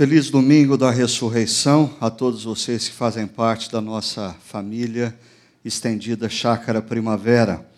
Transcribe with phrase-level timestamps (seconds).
[0.00, 5.14] Feliz domingo da ressurreição a todos vocês que fazem parte da nossa família
[5.62, 7.68] estendida Chácara Primavera.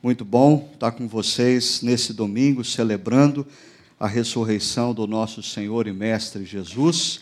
[0.00, 3.44] Muito bom estar com vocês nesse domingo, celebrando
[3.98, 7.20] a ressurreição do nosso Senhor e Mestre Jesus.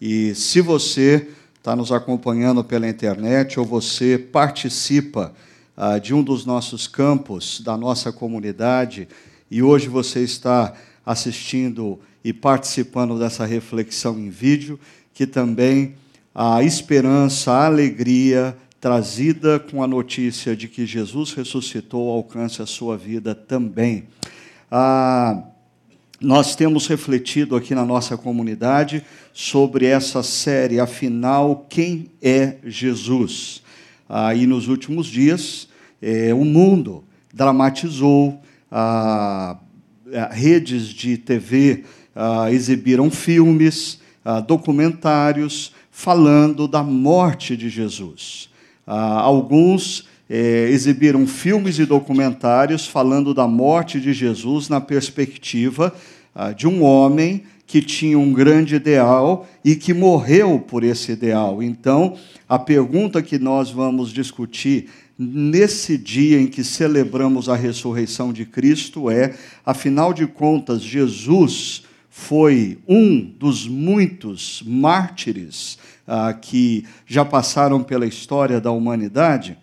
[0.00, 5.32] E se você está nos acompanhando pela internet ou você participa
[5.76, 9.06] ah, de um dos nossos campos, da nossa comunidade,
[9.48, 10.74] e hoje você está
[11.06, 14.78] assistindo e participando dessa reflexão em vídeo,
[15.12, 15.94] que também
[16.34, 22.96] a esperança, a alegria trazida com a notícia de que Jesus ressuscitou alcance a sua
[22.96, 24.04] vida também.
[24.70, 25.42] Ah,
[26.20, 33.62] nós temos refletido aqui na nossa comunidade sobre essa série, afinal, quem é Jesus?
[34.08, 35.68] Aí, ah, nos últimos dias,
[36.00, 39.58] eh, o mundo dramatizou, ah,
[40.30, 48.48] redes de TV ah, exibiram filmes, ah, documentários falando da morte de Jesus.
[48.86, 55.94] Ah, alguns eh, exibiram filmes e documentários falando da morte de Jesus na perspectiva
[56.56, 61.60] de um homem que tinha um grande ideal e que morreu por esse ideal.
[61.60, 62.16] Então,
[62.48, 64.88] a pergunta que nós vamos discutir
[65.18, 69.34] nesse dia em que celebramos a ressurreição de Cristo é:
[69.66, 78.60] afinal de contas, Jesus foi um dos muitos mártires ah, que já passaram pela história
[78.60, 79.56] da humanidade.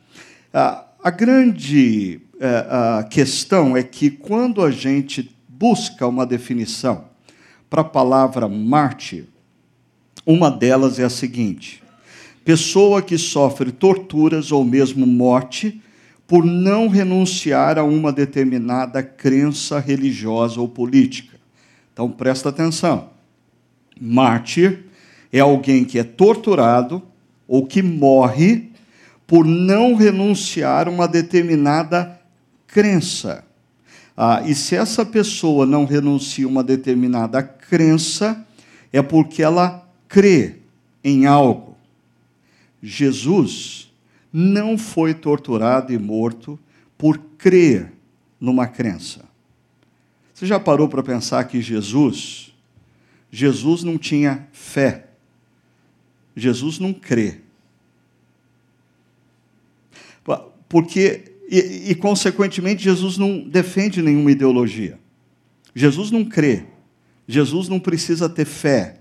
[0.54, 7.06] Ah, a grande ah, questão é que quando a gente busca uma definição
[7.70, 9.26] para a palavra mártir,
[10.26, 11.84] uma delas é a seguinte:
[12.46, 15.82] pessoa que sofre torturas ou mesmo morte
[16.26, 21.37] por não renunciar a uma determinada crença religiosa ou política.
[21.98, 23.10] Então presta atenção.
[24.00, 24.84] Mártir
[25.34, 27.02] é alguém que é torturado
[27.48, 28.70] ou que morre
[29.26, 32.22] por não renunciar a uma determinada
[32.68, 33.44] crença.
[34.16, 38.46] Ah, e se essa pessoa não renuncia a uma determinada crença,
[38.94, 40.58] é porque ela crê
[41.04, 41.76] em algo.
[42.80, 43.92] Jesus
[44.32, 46.60] não foi torturado e morto
[46.96, 47.92] por crer
[48.40, 49.27] numa crença.
[50.38, 52.54] Você já parou para pensar que Jesus,
[53.32, 55.08] Jesus não tinha fé.
[56.36, 57.40] Jesus não crê.
[60.70, 65.00] Porque, e, e consequentemente, Jesus não defende nenhuma ideologia.
[65.74, 66.66] Jesus não crê.
[67.28, 69.00] Jesus não precisa ter fé.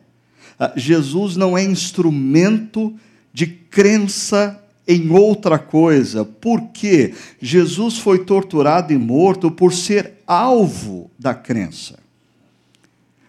[0.58, 2.98] Ah, Jesus não é instrumento
[3.30, 11.34] de crença em outra coisa, porque Jesus foi torturado e morto por ser alvo da
[11.34, 11.98] crença.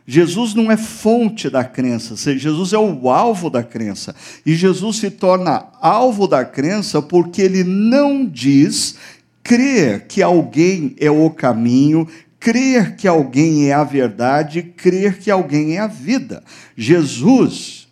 [0.09, 4.16] Jesus não é fonte da crença, Jesus é o alvo da crença.
[4.46, 8.96] E Jesus se torna alvo da crença porque ele não diz
[9.44, 12.08] crer que alguém é o caminho,
[12.40, 16.41] crer que alguém é a verdade, crer que alguém é a vida.
[16.76, 17.86] Jesus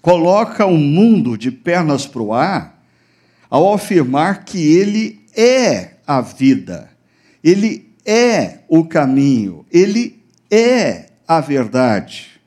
[0.00, 2.82] coloca o mundo de pernas para o ar
[3.48, 6.90] ao afirmar que ele é a vida,
[7.42, 12.40] ele é o caminho, ele é a verdade.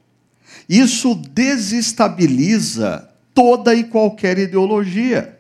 [0.68, 5.40] Isso desestabiliza toda e qualquer ideologia.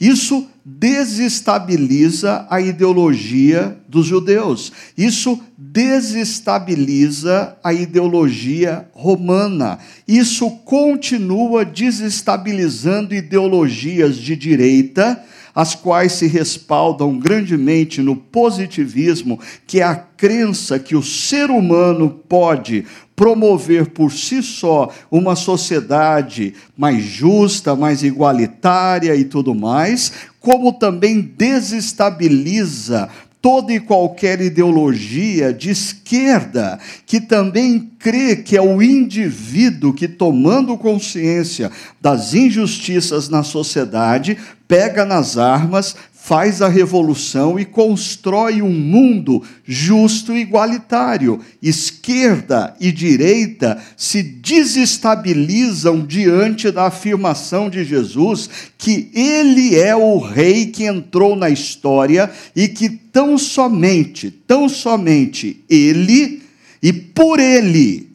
[0.00, 4.72] Isso desestabiliza a ideologia dos judeus.
[4.98, 9.78] Isso desestabiliza a ideologia romana.
[10.08, 15.22] Isso continua desestabilizando ideologias de direita,
[15.54, 22.10] as quais se respaldam grandemente no positivismo, que é a crença que o ser humano
[22.10, 22.84] pode
[23.16, 31.20] promover por si só uma sociedade mais justa, mais igualitária e tudo mais, como também
[31.20, 33.08] desestabiliza
[33.40, 40.76] toda e qualquer ideologia de esquerda que também crê que é o indivíduo que, tomando
[40.76, 41.70] consciência
[42.00, 44.36] das injustiças na sociedade,
[44.66, 45.94] pega nas armas,
[46.26, 51.38] faz a revolução e constrói um mundo justo e igualitário.
[51.62, 60.66] Esquerda e direita se desestabilizam diante da afirmação de Jesus que ele é o rei
[60.66, 66.42] que entrou na história e que tão somente, tão somente ele
[66.82, 68.10] e por ele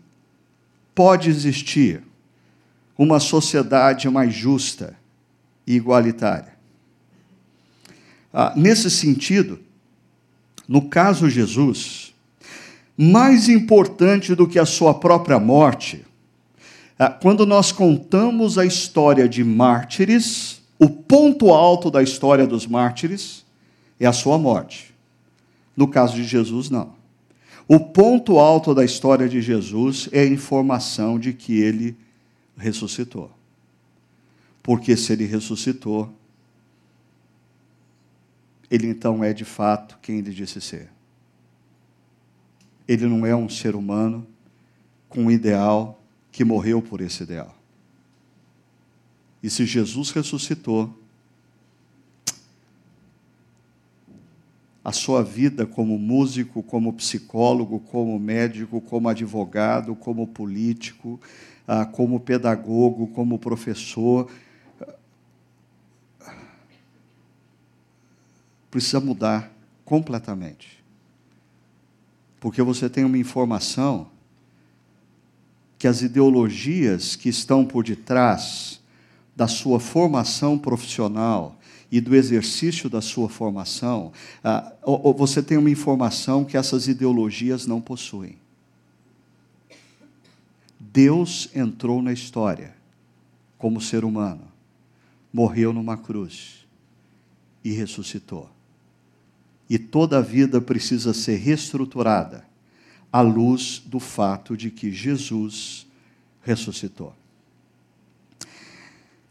[0.94, 2.04] pode existir
[2.98, 4.98] uma sociedade mais justa
[5.66, 6.51] e igualitária.
[8.34, 9.60] Ah, nesse sentido,
[10.68, 12.14] no caso Jesus,
[12.98, 16.06] mais importante do que a sua própria morte,
[17.04, 23.44] Ah, quando nós contamos a história de mártires, o ponto alto da história dos mártires
[24.00, 24.94] é a sua morte.
[25.76, 26.94] No caso de Jesus, não.
[27.68, 31.98] O ponto alto da história de Jesus é a informação de que ele
[32.56, 33.32] ressuscitou.
[34.62, 36.08] Porque se ele ressuscitou,
[38.72, 40.90] ele então é de fato quem ele disse ser.
[42.88, 44.26] Ele não é um ser humano
[45.10, 46.02] com um ideal
[46.32, 47.54] que morreu por esse ideal.
[49.44, 50.98] E se Jesus ressuscitou,
[54.84, 61.20] a sua vida como músico, como psicólogo, como médico, como advogado, como político,
[61.68, 64.32] ah, como pedagogo, como professor,
[68.72, 69.52] precisa mudar
[69.86, 70.82] completamente.
[72.40, 74.10] Porque você tem uma informação
[75.78, 78.82] que as ideologias que estão por detrás
[79.36, 81.58] da sua formação profissional
[81.92, 84.14] e do exercício da sua formação,
[84.44, 84.72] ah,
[85.18, 88.38] você tem uma informação que essas ideologias não possuem.
[90.80, 92.76] Deus entrou na história
[93.58, 94.44] como ser humano,
[95.32, 96.66] morreu numa cruz
[97.64, 98.50] e ressuscitou.
[99.72, 102.44] E toda a vida precisa ser reestruturada
[103.10, 105.88] à luz do fato de que Jesus
[106.42, 107.14] ressuscitou.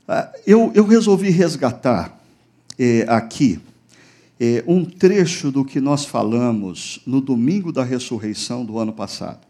[0.08, 2.18] Ah, eu, eu resolvi resgatar
[2.78, 3.60] eh, aqui
[4.40, 9.46] eh, um trecho do que nós falamos no domingo da ressurreição do ano passado.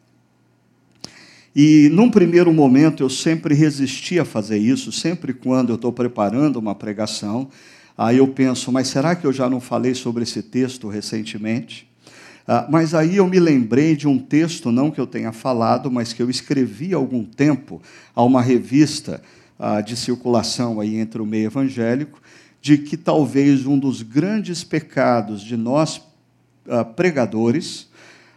[1.54, 6.56] E num primeiro momento eu sempre resisti a fazer isso, sempre quando eu estou preparando
[6.56, 7.48] uma pregação,
[8.00, 11.86] aí eu penso, mas será que eu já não falei sobre esse texto recentemente?
[12.48, 16.14] Ah, mas aí eu me lembrei de um texto, não que eu tenha falado, mas
[16.14, 17.82] que eu escrevi há algum tempo
[18.16, 19.22] a uma revista
[19.58, 22.22] ah, de circulação aí entre o meio evangélico,
[22.62, 26.00] de que talvez um dos grandes pecados de nós
[26.70, 27.89] ah, pregadores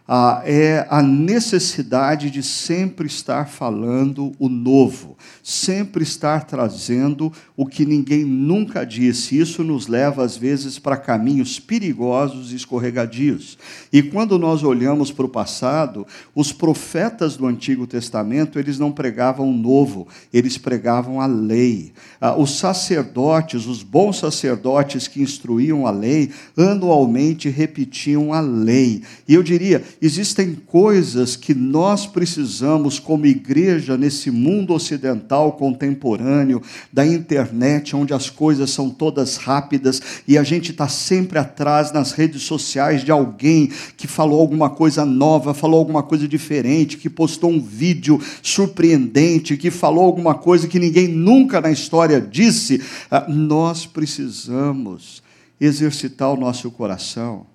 [0.05, 7.85] ah, é a necessidade de sempre estar falando o novo, sempre estar trazendo o que
[7.85, 9.39] ninguém nunca disse.
[9.39, 13.57] Isso nos leva, às vezes, para caminhos perigosos e escorregadios.
[13.93, 16.05] E quando nós olhamos para o passado,
[16.35, 21.93] os profetas do Antigo Testamento, eles não pregavam o novo, eles pregavam a lei.
[22.19, 29.01] Ah, os sacerdotes, os bons sacerdotes que instruíam a lei, anualmente repetiam a lei.
[29.25, 37.05] E eu diria, existem coisas que nós precisamos, como igreja, nesse mundo ocidental contemporâneo, da
[37.05, 42.43] internet, onde as coisas são todas rápidas e a gente está sempre atrás nas redes
[42.43, 47.61] sociais de alguém que falou alguma coisa nova, falou alguma coisa diferente, que postou um
[47.61, 52.81] vídeo surpreendente, que falou alguma coisa que ninguém nunca na história disse.
[53.09, 55.23] Ah, nós precisamos
[55.61, 57.45] exercitar o nosso coração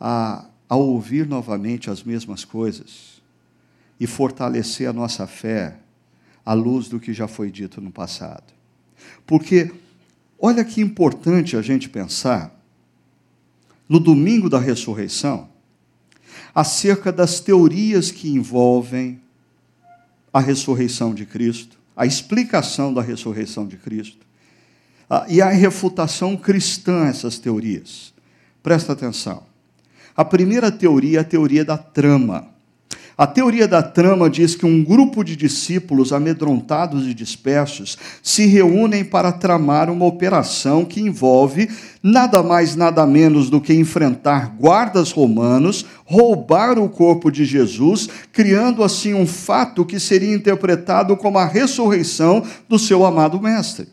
[0.00, 3.20] a a ouvir novamente as mesmas coisas
[4.00, 5.76] e fortalecer a nossa fé
[6.46, 8.54] à luz do que já foi dito no passado.
[9.26, 9.70] Porque,
[10.38, 12.58] olha que importante a gente pensar,
[13.86, 15.50] no domingo da ressurreição,
[16.54, 19.20] acerca das teorias que envolvem
[20.32, 24.26] a ressurreição de Cristo, a explicação da ressurreição de Cristo
[25.28, 28.14] e a refutação cristã a essas teorias.
[28.62, 29.51] Presta atenção.
[30.16, 32.52] A primeira teoria é a teoria da trama.
[33.16, 39.04] A teoria da trama diz que um grupo de discípulos amedrontados e dispersos se reúnem
[39.04, 41.68] para tramar uma operação que envolve
[42.02, 48.82] nada mais, nada menos do que enfrentar guardas romanos, roubar o corpo de Jesus, criando
[48.82, 53.91] assim um fato que seria interpretado como a ressurreição do seu amado Mestre.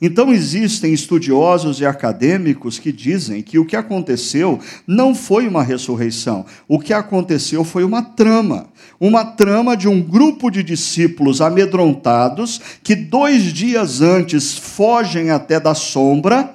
[0.00, 6.44] Então, existem estudiosos e acadêmicos que dizem que o que aconteceu não foi uma ressurreição,
[6.68, 8.68] o que aconteceu foi uma trama.
[9.00, 15.74] Uma trama de um grupo de discípulos amedrontados que dois dias antes fogem até da
[15.74, 16.54] sombra,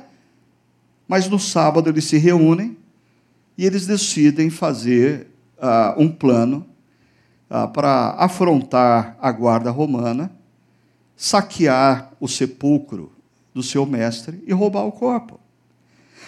[1.07, 2.77] mas no sábado eles se reúnem
[3.57, 6.65] e eles decidem fazer uh, um plano
[7.49, 10.31] uh, para afrontar a guarda romana,
[11.15, 13.11] saquear o sepulcro
[13.53, 15.39] do seu mestre e roubar o corpo.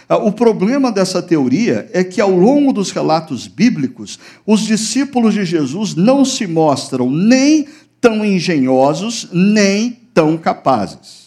[0.07, 5.45] Ah, o problema dessa teoria é que, ao longo dos relatos bíblicos, os discípulos de
[5.45, 7.67] Jesus não se mostram nem
[8.01, 11.22] tão engenhosos, nem tão capazes.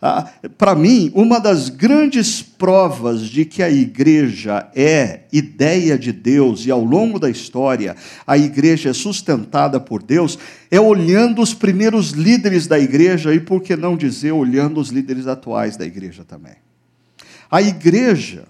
[0.00, 6.66] Ah, Para mim, uma das grandes provas de que a igreja é ideia de Deus
[6.66, 10.38] e ao longo da história a igreja é sustentada por Deus
[10.70, 15.26] é olhando os primeiros líderes da igreja e, por que não dizer, olhando os líderes
[15.26, 16.56] atuais da igreja também.
[17.50, 18.44] A igreja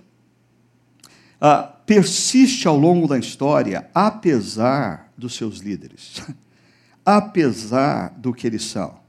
[1.40, 6.22] ah, persiste ao longo da história, apesar dos seus líderes,
[7.04, 9.05] apesar do que eles são.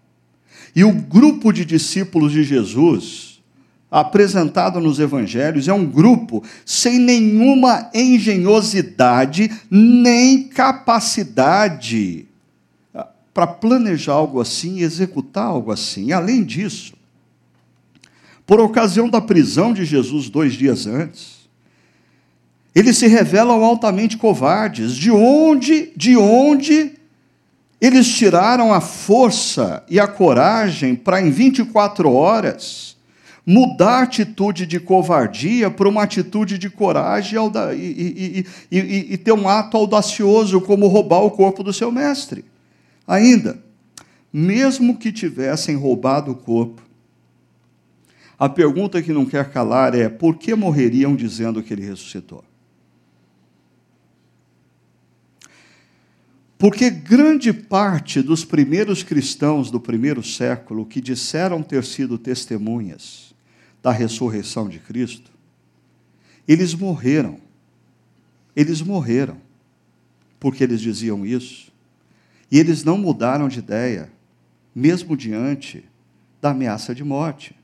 [0.77, 3.41] E o grupo de discípulos de Jesus,
[3.89, 12.27] apresentado nos evangelhos, é um grupo sem nenhuma engenhosidade nem capacidade
[12.93, 16.11] ah, para planejar algo assim e executar algo assim.
[16.11, 16.93] Além disso,
[18.45, 21.49] por ocasião da prisão de Jesus dois dias antes,
[22.75, 24.95] eles se revelam altamente covardes.
[24.95, 26.96] De onde, de onde
[27.79, 32.97] eles tiraram a força e a coragem para, em 24 horas,
[33.45, 37.39] mudar a atitude de covardia para uma atitude de coragem
[37.73, 42.43] e, e, e, e, ter um ato audacioso, como roubar o corpo do seu mestre.
[43.07, 43.57] Ainda,
[44.33, 46.81] mesmo que tivessem roubado o corpo,
[48.37, 52.43] a pergunta que não quer calar é: por que morreriam dizendo que ele ressuscitou?
[56.57, 63.35] Porque grande parte dos primeiros cristãos do primeiro século que disseram ter sido testemunhas
[63.83, 65.31] da ressurreição de Cristo,
[66.47, 67.39] eles morreram.
[68.55, 69.37] Eles morreram
[70.39, 71.71] porque eles diziam isso.
[72.51, 74.11] E eles não mudaram de ideia,
[74.73, 75.83] mesmo diante
[76.41, 77.56] da ameaça de morte.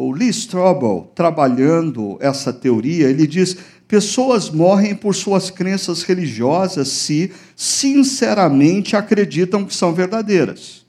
[0.00, 3.56] O Lee Strobel, trabalhando essa teoria, ele diz:
[3.88, 10.86] Pessoas morrem por suas crenças religiosas se sinceramente acreditam que são verdadeiras.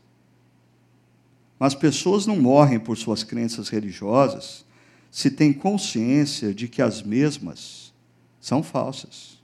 [1.58, 4.64] Mas pessoas não morrem por suas crenças religiosas
[5.10, 7.92] se têm consciência de que as mesmas
[8.40, 9.40] são falsas.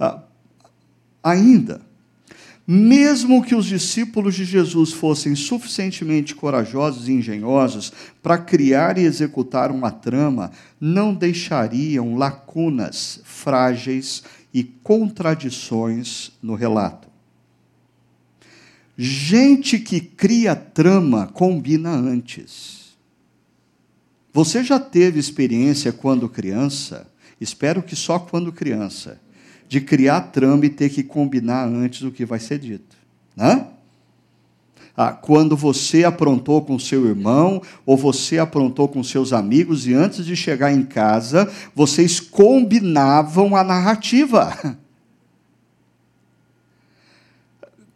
[0.00, 0.24] Ah,
[1.22, 1.80] ainda,
[2.70, 7.90] mesmo que os discípulos de Jesus fossem suficientemente corajosos e engenhosos
[8.22, 14.22] para criar e executar uma trama, não deixariam lacunas frágeis
[14.52, 17.08] e contradições no relato.
[18.98, 22.98] Gente que cria trama combina antes.
[24.30, 27.10] Você já teve experiência quando criança?
[27.40, 29.18] Espero que só quando criança
[29.68, 32.96] de criar trama e ter que combinar antes o que vai ser dito.
[33.36, 33.66] Né?
[34.96, 40.26] Ah, quando você aprontou com seu irmão, ou você aprontou com seus amigos, e antes
[40.26, 44.76] de chegar em casa, vocês combinavam a narrativa.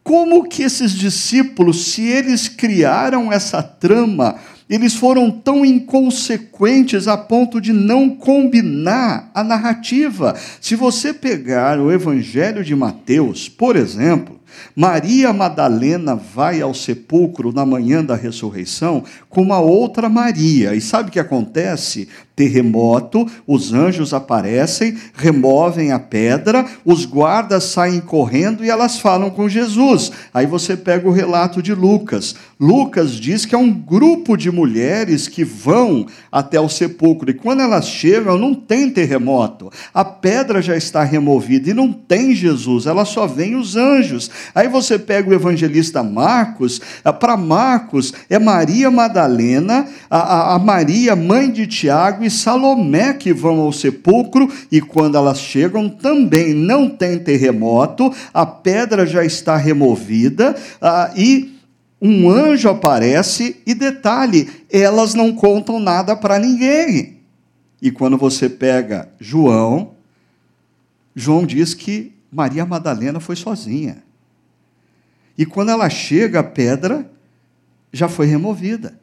[0.04, 4.38] Como que esses discípulos, se eles criaram essa trama,
[4.72, 10.34] eles foram tão inconsequentes a ponto de não combinar a narrativa.
[10.62, 14.40] Se você pegar o Evangelho de Mateus, por exemplo,
[14.74, 20.74] Maria Madalena vai ao sepulcro na manhã da ressurreição com uma outra Maria.
[20.74, 22.08] E sabe o que acontece?
[22.34, 29.48] Terremoto, os anjos aparecem, removem a pedra, os guardas saem correndo e elas falam com
[29.48, 30.10] Jesus.
[30.32, 32.34] Aí você pega o relato de Lucas.
[32.58, 37.60] Lucas diz que é um grupo de mulheres que vão até o sepulcro e quando
[37.60, 39.70] elas chegam não tem terremoto.
[39.92, 44.30] A pedra já está removida e não tem Jesus, ela só vem os anjos.
[44.54, 46.80] Aí você pega o evangelista Marcos,
[47.20, 53.60] para Marcos é Maria Madalena, a, a Maria, mãe de Tiago e Salomé que vão
[53.60, 60.56] ao sepulcro, e quando elas chegam também não tem terremoto, a pedra já está removida,
[60.80, 61.52] ah, e
[62.00, 67.18] um anjo aparece, e detalhe, elas não contam nada para ninguém.
[67.80, 69.92] E quando você pega João,
[71.14, 74.02] João diz que Maria Madalena foi sozinha.
[75.36, 77.10] E quando ela chega, a pedra
[77.92, 78.98] já foi removida.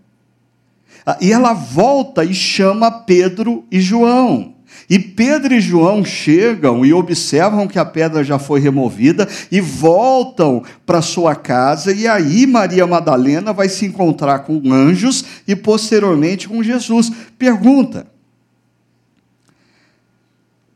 [1.06, 4.56] Ah, e ela volta e chama Pedro e João.
[4.90, 10.64] E Pedro e João chegam e observam que a pedra já foi removida e voltam
[10.86, 11.94] para sua casa.
[11.94, 17.12] E aí Maria Madalena vai se encontrar com anjos e posteriormente com Jesus.
[17.38, 18.08] Pergunta: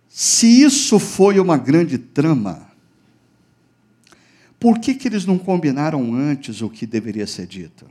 [0.08, 2.68] se isso foi uma grande trama,
[4.60, 7.86] por que, que eles não combinaram antes o que deveria ser dito?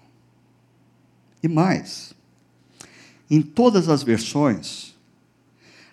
[1.43, 2.15] E mais,
[3.35, 4.95] em todas as versões,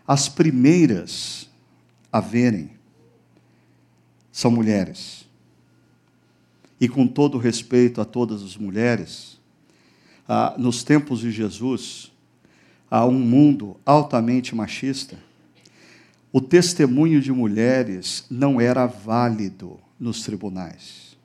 [0.06, 1.50] as primeiras
[2.12, 2.72] a verem
[4.30, 5.26] são mulheres.
[6.82, 9.38] e com todo respeito a todas as mulheres,
[10.26, 12.10] ah, nos tempos de Jesus,
[12.90, 15.20] há um mundo altamente machista,
[16.32, 21.18] o testemunho de mulheres não era válido nos tribunais.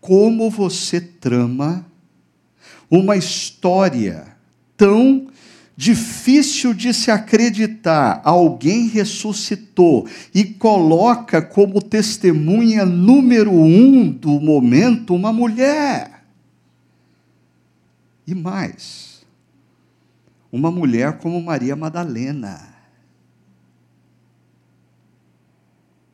[0.00, 1.84] Como você trama
[2.88, 4.33] uma história
[4.84, 5.28] tão
[5.74, 15.32] difícil de se acreditar, alguém ressuscitou e coloca como testemunha número um do momento uma
[15.32, 16.22] mulher.
[18.26, 19.24] E mais,
[20.52, 22.74] uma mulher como Maria Madalena.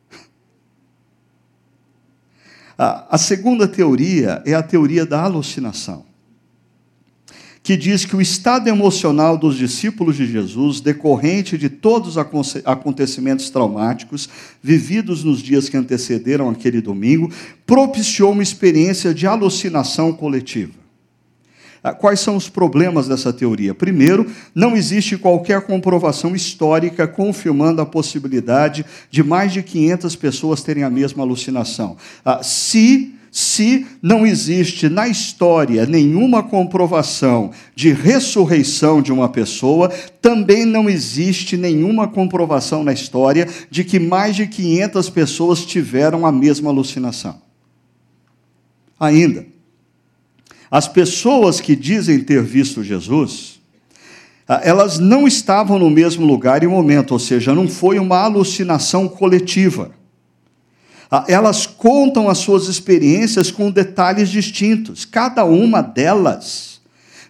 [2.77, 6.10] A, segunda teoria é a teoria da alucinação
[7.63, 12.17] que diz que o estado emocional dos discípulos de Jesus, decorrente de todos os
[12.65, 14.27] acontecimentos traumáticos
[14.63, 17.31] vividos nos dias que antecederam aquele domingo,
[17.65, 20.81] propiciou uma experiência de alucinação coletiva.
[21.83, 23.73] Ah, quais são os problemas dessa teoria?
[23.73, 30.83] Primeiro, não existe qualquer comprovação histórica confirmando a possibilidade de mais de 500 pessoas terem
[30.83, 31.97] a mesma alucinação.
[32.23, 39.87] Ah, se se não existe na história nenhuma comprovação de ressurreição de uma pessoa,
[40.21, 46.31] também não existe nenhuma comprovação na história de que mais de 500 pessoas tiveram a
[46.31, 47.41] mesma alucinação.
[48.99, 49.45] Ainda,
[50.69, 53.61] as pessoas que dizem ter visto Jesus,
[54.45, 59.07] ah, elas não estavam no mesmo lugar e momento, ou seja, não foi uma alucinação
[59.07, 60.00] coletiva.
[61.13, 65.03] Ah, elas contam as suas experiências com detalhes distintos.
[65.03, 66.79] Cada uma delas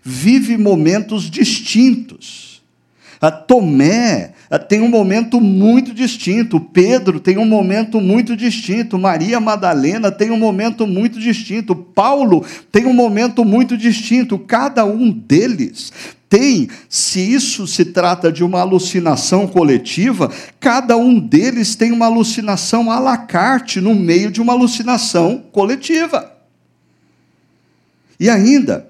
[0.04, 2.62] vive momentos distintos.
[3.20, 10.12] A Tomé tem um momento muito distinto, Pedro tem um momento muito distinto, Maria Madalena
[10.12, 14.38] tem um momento muito distinto, Paulo tem um momento muito distinto.
[14.38, 15.94] Cada um deles
[16.28, 22.92] tem, se isso se trata de uma alucinação coletiva, cada um deles tem uma alucinação
[22.92, 26.30] à la carte no meio de uma alucinação coletiva.
[28.20, 28.90] E ainda,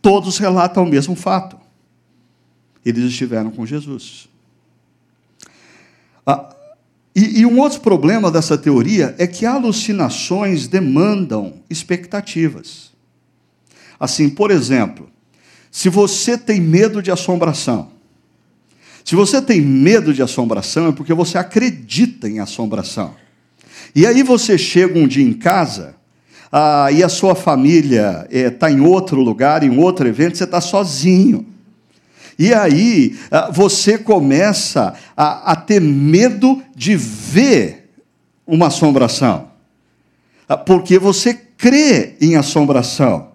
[0.00, 1.56] todos relatam o mesmo fato.
[2.84, 4.29] Eles estiveram com Jesus.
[6.30, 6.54] Ah,
[7.14, 12.90] e, e um outro problema dessa teoria é que alucinações demandam expectativas.
[13.98, 15.08] Assim, por exemplo,
[15.70, 17.90] se você tem medo de assombração,
[19.04, 23.14] se você tem medo de assombração, é porque você acredita em assombração.
[23.94, 25.96] E aí você chega um dia em casa
[26.52, 30.60] ah, e a sua família está eh, em outro lugar, em outro evento, você está
[30.60, 31.46] sozinho.
[32.40, 37.90] E aí ah, você começa a, a, ter medo de ver
[38.46, 39.48] uma assombração,
[40.48, 43.28] ah, porque você crê em assombração.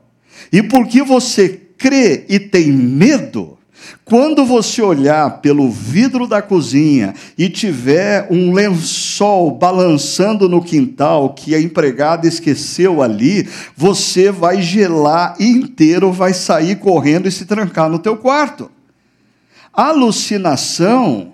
[0.52, 3.60] E porque você crê e tem medo,
[4.04, 11.54] quando você olhar pelo vidro da cozinha e tiver um lençol balançando no quintal que
[11.54, 18.00] a empregada esqueceu ali, você vai gelar inteiro, vai sair correndo e se trancar no
[18.00, 18.72] teu quarto.
[19.76, 21.34] Alucinação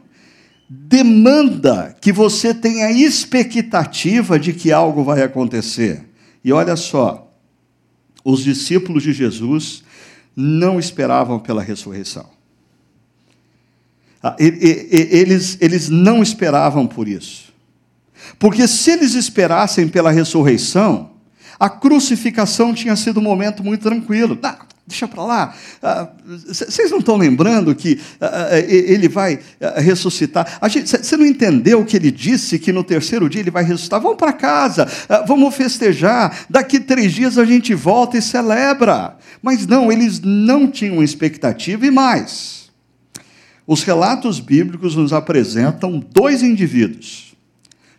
[0.69, 6.09] demanda que você tenha expectativa de que algo vai acontecer.
[6.43, 7.29] E olha só,
[8.23, 9.83] os discípulos de Jesus
[10.35, 12.29] não esperavam pela ressurreição.
[14.23, 17.51] Ah, eles, eles não esperavam por isso.
[18.37, 21.11] Porque se eles esperassem pela ressurreição,
[21.59, 24.37] a crucificação tinha sido um momento muito tranquilo.
[24.43, 25.55] Ah, deixa para lá.
[26.47, 29.39] Vocês não estão lembrando que ah, ele vai
[29.77, 30.59] ressuscitar?
[30.61, 34.01] Você não entendeu o que ele disse que no terceiro dia ele vai ressuscitar?
[34.01, 34.87] Vamos para casa,
[35.25, 36.45] vamos festejar.
[36.49, 39.17] Daqui três dias a gente volta e celebra.
[39.41, 42.69] Mas não, eles não tinham expectativa e mais.
[43.65, 47.33] Os relatos bíblicos nos apresentam dois indivíduos: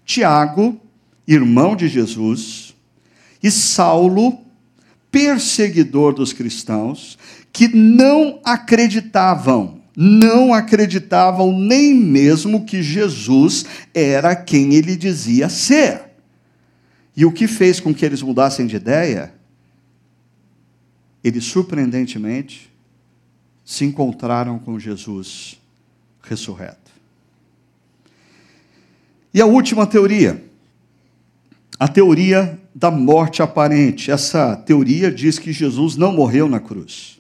[0.05, 0.79] Tiago,
[1.27, 2.75] irmão de Jesus,
[3.43, 4.39] e Saulo,
[5.13, 7.17] perseguidor dos cristãos,
[7.53, 16.01] que não acreditavam, não acreditavam nem mesmo que Jesus era quem ele dizia ser.
[17.15, 19.35] E o que fez com que eles mudassem de ideia?
[21.23, 22.71] eles surpreendentemente
[23.65, 25.61] se encontraram com Jesus
[26.23, 26.91] ressurreto.
[29.33, 30.45] E a última teoria,
[31.79, 34.11] a teoria da morte aparente.
[34.11, 37.19] Essa teoria diz que Jesus não morreu na cruz.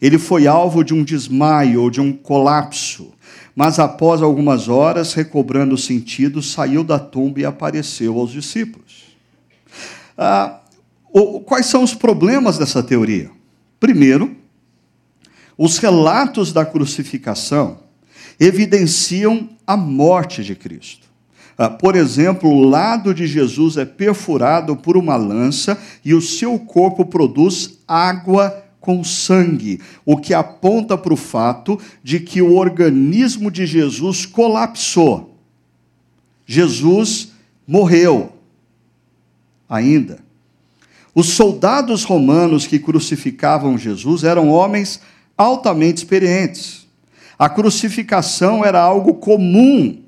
[0.00, 3.12] Ele foi alvo de um desmaio ou de um colapso,
[3.56, 9.04] mas após algumas horas, recobrando o sentido, saiu da tumba e apareceu aos discípulos.
[10.18, 10.60] Ah,
[11.46, 13.30] quais são os problemas dessa teoria?
[13.78, 14.36] Primeiro,
[15.56, 17.78] os relatos da crucificação
[18.38, 21.08] evidenciam a morte de Cristo.
[21.56, 26.58] Ah, por exemplo, o lado de Jesus é perfurado por uma lança e o seu
[26.58, 33.50] corpo produz água com sangue, o que aponta para o fato de que o organismo
[33.50, 35.38] de Jesus colapsou.
[36.44, 37.32] Jesus
[37.66, 38.32] morreu
[39.68, 40.18] ainda.
[41.14, 45.00] Os soldados romanos que crucificavam Jesus eram homens
[45.38, 46.86] altamente experientes.
[47.38, 50.03] A crucificação era algo comum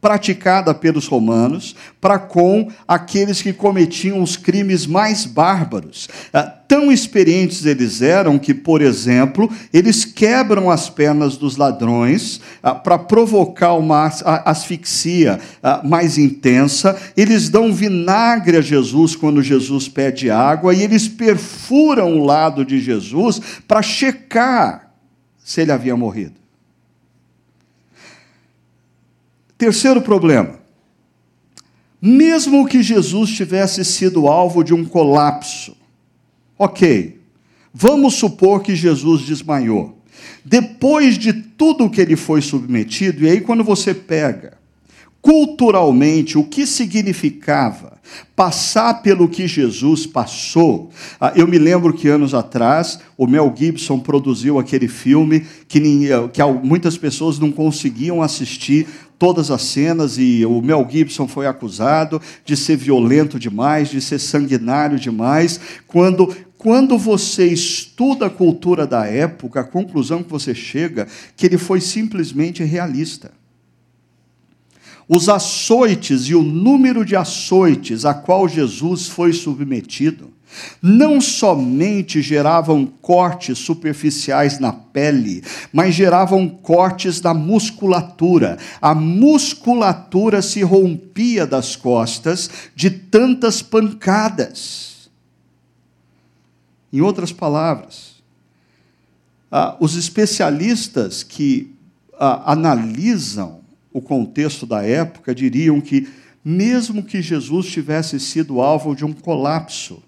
[0.00, 6.08] praticada pelos romanos para com aqueles que cometiam os crimes mais bárbaros.
[6.32, 12.74] Ah, tão experientes eles eram que, por exemplo, eles quebram as pernas dos ladrões ah,
[12.74, 14.06] para provocar uma
[14.44, 16.96] asfixia ah, mais intensa.
[17.16, 22.78] Eles dão vinagre a Jesus quando Jesus pede água e eles perfuram o lado de
[22.78, 24.92] Jesus para checar
[25.42, 26.47] se ele havia morrido.
[29.58, 30.60] Terceiro problema.
[32.00, 35.76] Mesmo que Jesus tivesse sido alvo de um colapso,
[36.56, 37.20] ok,
[37.74, 39.98] vamos supor que Jesus desmaiou.
[40.44, 44.56] Depois de tudo que ele foi submetido, e aí quando você pega
[45.20, 47.98] culturalmente o que significava
[48.34, 50.90] passar pelo que Jesus passou.
[51.20, 55.80] Ah, eu me lembro que anos atrás o Mel Gibson produziu aquele filme que,
[56.32, 58.86] que muitas pessoas não conseguiam assistir
[59.18, 64.18] todas as cenas e o Mel Gibson foi acusado de ser violento demais, de ser
[64.18, 71.06] sanguinário demais, quando quando você estuda a cultura da época, a conclusão que você chega
[71.36, 73.30] que ele foi simplesmente realista.
[75.08, 80.32] Os açoites e o número de açoites a qual Jesus foi submetido
[80.82, 88.58] não somente geravam cortes superficiais na pele, mas geravam cortes na musculatura.
[88.80, 95.10] A musculatura se rompia das costas de tantas pancadas.
[96.92, 98.22] Em outras palavras,
[99.50, 101.74] ah, os especialistas que
[102.18, 103.60] ah, analisam
[103.92, 106.08] o contexto da época diriam que,
[106.44, 110.02] mesmo que Jesus tivesse sido alvo de um colapso,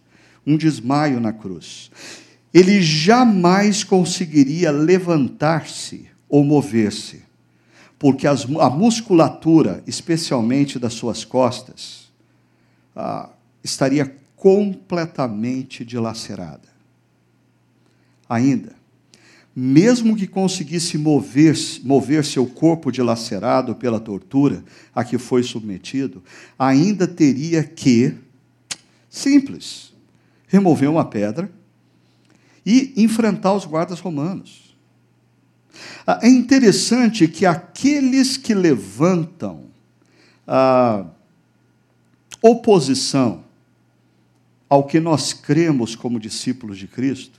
[0.46, 1.90] um desmaio na cruz.
[2.52, 7.22] Ele jamais conseguiria levantar-se ou mover-se,
[7.98, 12.10] porque as, a musculatura, especialmente das suas costas,
[12.96, 13.30] ah,
[13.62, 16.68] estaria completamente dilacerada.
[18.28, 18.74] Ainda,
[19.54, 26.22] mesmo que conseguisse mover, mover seu corpo dilacerado pela tortura a que foi submetido,
[26.58, 28.14] ainda teria que,
[29.08, 29.89] simples,
[30.50, 31.50] remover uma pedra
[32.66, 34.76] e enfrentar os guardas romanos.
[36.06, 39.66] Ah, é interessante que aqueles que levantam
[40.46, 41.06] a
[42.42, 43.44] oposição
[44.68, 47.38] ao que nós cremos como discípulos de Cristo,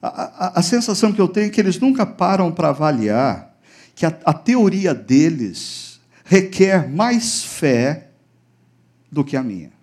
[0.00, 3.54] a, a, a sensação que eu tenho é que eles nunca param para avaliar
[3.94, 8.08] que a, a teoria deles requer mais fé
[9.12, 9.73] do que a minha.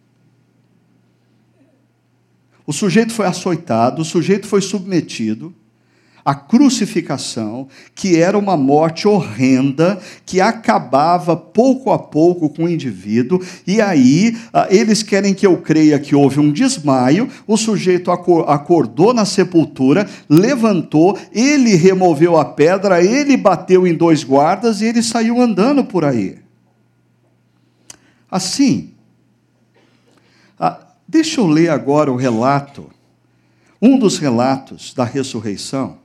[2.65, 5.54] O sujeito foi açoitado, o sujeito foi submetido
[6.24, 13.41] à crucificação, que era uma morte horrenda, que acabava pouco a pouco com o indivíduo,
[13.65, 19.13] e aí ah, eles querem que eu creia que houve um desmaio, o sujeito acordou
[19.13, 25.41] na sepultura, levantou, ele removeu a pedra, ele bateu em dois guardas e ele saiu
[25.41, 26.38] andando por aí.
[28.30, 28.90] Assim,
[31.12, 32.89] Deixa eu ler agora o relato,
[33.82, 36.00] um dos relatos da ressurreição,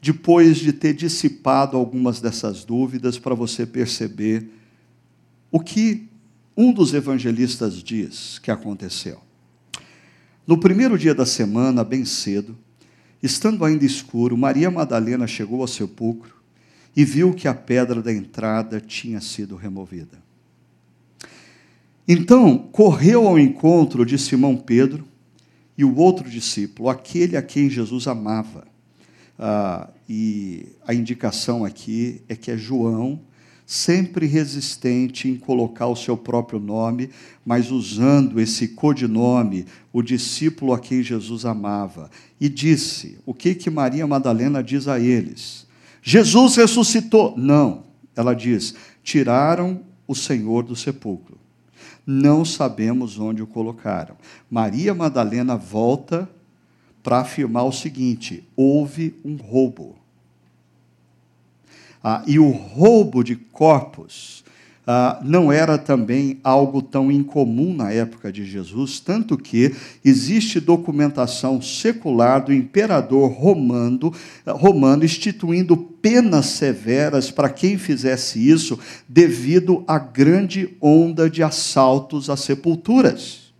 [0.00, 4.48] depois de ter dissipado algumas dessas dúvidas, para você perceber
[5.52, 6.08] o que
[6.56, 9.20] um dos evangelistas diz que aconteceu.
[10.46, 12.56] No primeiro dia da semana, bem cedo,
[13.22, 16.34] estando ainda escuro, Maria Madalena chegou ao sepulcro
[16.96, 20.25] e viu que a pedra da entrada tinha sido removida.
[22.08, 25.04] Então, correu ao encontro de Simão Pedro
[25.76, 28.64] e o outro discípulo, aquele a quem Jesus amava.
[29.36, 33.20] Ah, e a indicação aqui é que é João,
[33.66, 37.10] sempre resistente em colocar o seu próprio nome,
[37.44, 42.08] mas usando esse codinome, o discípulo a quem Jesus amava.
[42.40, 45.66] E disse: o que que Maria Madalena diz a eles?
[46.00, 47.36] Jesus ressuscitou.
[47.36, 47.82] Não,
[48.14, 51.35] ela diz: tiraram o Senhor do sepulcro
[52.06, 54.16] não sabemos onde o colocaram.
[54.48, 56.30] Maria Madalena volta
[57.02, 59.96] para afirmar o seguinte: houve um roubo.
[62.02, 64.44] Ah, e o roubo de corpos
[64.88, 71.60] ah, não era também algo tão incomum na época de Jesus, tanto que existe documentação
[71.60, 74.12] secular do imperador romano,
[74.46, 82.36] romano instituindo penas severas para quem fizesse isso, devido à grande onda de assaltos a
[82.36, 83.52] sepulturas.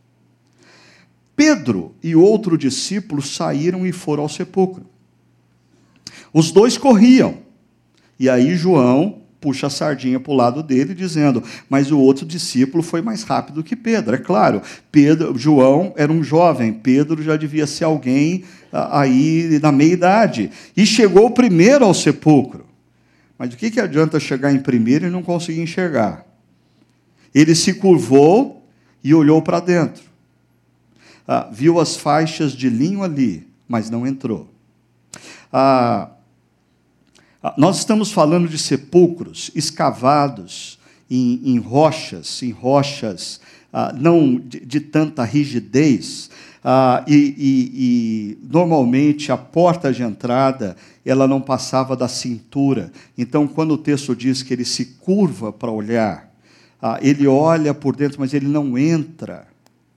[1.35, 4.87] Pedro e outro discípulo saíram e foram ao sepulcro.
[6.33, 7.39] Os dois corriam.
[8.19, 12.83] E aí João puxa a sardinha para o lado dele, dizendo: Mas o outro discípulo
[12.83, 14.17] foi mais rápido que Pedro.
[14.17, 19.71] É claro, Pedro, João era um jovem, Pedro já devia ser alguém ah, aí na
[19.71, 20.51] meia idade.
[20.77, 22.67] E chegou primeiro ao sepulcro.
[23.39, 26.27] Mas o que, que adianta chegar em primeiro e não conseguir enxergar?
[27.33, 28.67] Ele se curvou
[29.05, 30.03] e olhou para dentro.
[31.29, 34.51] Ah, viu as faixas de linho ali, mas não entrou.
[35.53, 36.11] Ah,
[37.57, 40.79] nós estamos falando de sepulcros escavados
[41.11, 43.41] em, em rochas, em rochas
[43.73, 46.31] ah, não de, de, tanta rigidez,
[46.65, 52.91] ah, e, e, e, normalmente a porta de entrada ela não passava da cintura.
[53.19, 56.33] Então, quando o texto diz que ele se curva para olhar,
[56.81, 59.47] ah, ele olha por dentro, mas ele não entra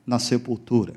[0.06, 0.94] na sepultura.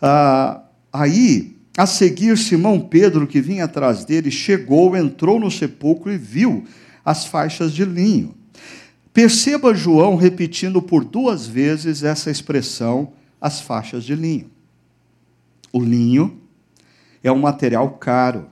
[0.00, 6.18] Ah, aí a seguir, Simão Pedro, que vinha atrás dele, chegou, entrou no sepulcro e
[6.18, 6.64] viu
[7.04, 8.34] as faixas de linho.
[9.12, 14.50] Perceba João repetindo por duas vezes essa expressão, as faixas de linho.
[15.72, 16.40] O linho
[17.22, 18.46] é um material caro.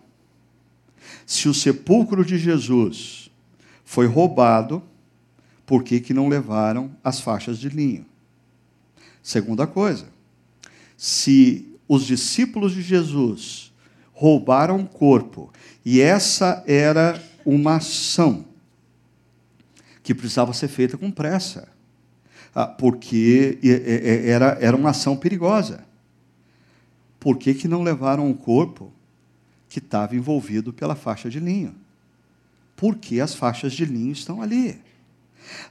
[1.26, 3.30] Se o sepulcro de Jesus
[3.84, 4.82] foi roubado,
[5.66, 8.04] por que, que não levaram as faixas de linho?
[9.22, 10.06] Segunda coisa,
[10.96, 13.72] se os discípulos de Jesus
[14.12, 15.52] roubaram o corpo,
[15.84, 18.44] e essa era uma ação
[20.00, 21.66] que precisava ser feita com pressa,
[22.54, 23.58] ah, porque
[24.24, 25.84] era, era uma ação perigosa.
[27.18, 28.92] Por que, que não levaram o corpo
[29.68, 31.74] que estava envolvido pela faixa de linho?
[32.76, 34.80] Porque as faixas de linho estão ali.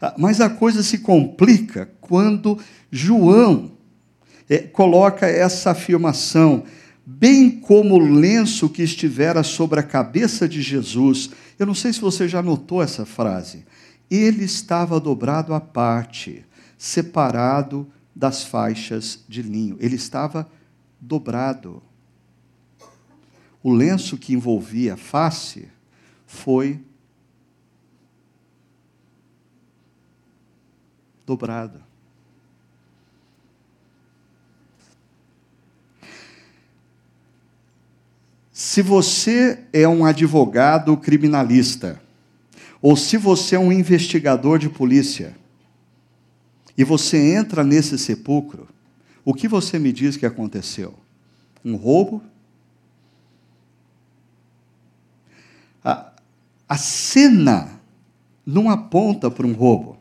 [0.02, 2.60] Ah, mas a coisa se complica quando
[2.92, 3.79] João
[4.50, 6.64] é, coloca essa afirmação,
[7.06, 11.30] bem como o lenço que estivera sobre a cabeça de Jesus.
[11.60, 13.64] Eu não sei se você já notou essa frase.
[14.10, 16.44] Ele estava dobrado à parte,
[16.78, 19.78] separado das faixas de linho.
[19.80, 20.50] Ele estava
[21.00, 21.84] dobrado.
[23.62, 25.68] O lenço que envolvia a face
[26.26, 26.80] foi
[31.26, 31.89] dobrado.
[38.60, 41.98] Se você é um advogado criminalista,
[42.82, 45.34] ou se você é um investigador de polícia,
[46.78, 48.68] e você entra nesse sepulcro,
[49.24, 50.94] o que você me diz que aconteceu?
[51.64, 52.22] Um roubo?
[55.82, 56.12] A,
[56.68, 57.80] a cena
[58.46, 59.98] não aponta para um roubo.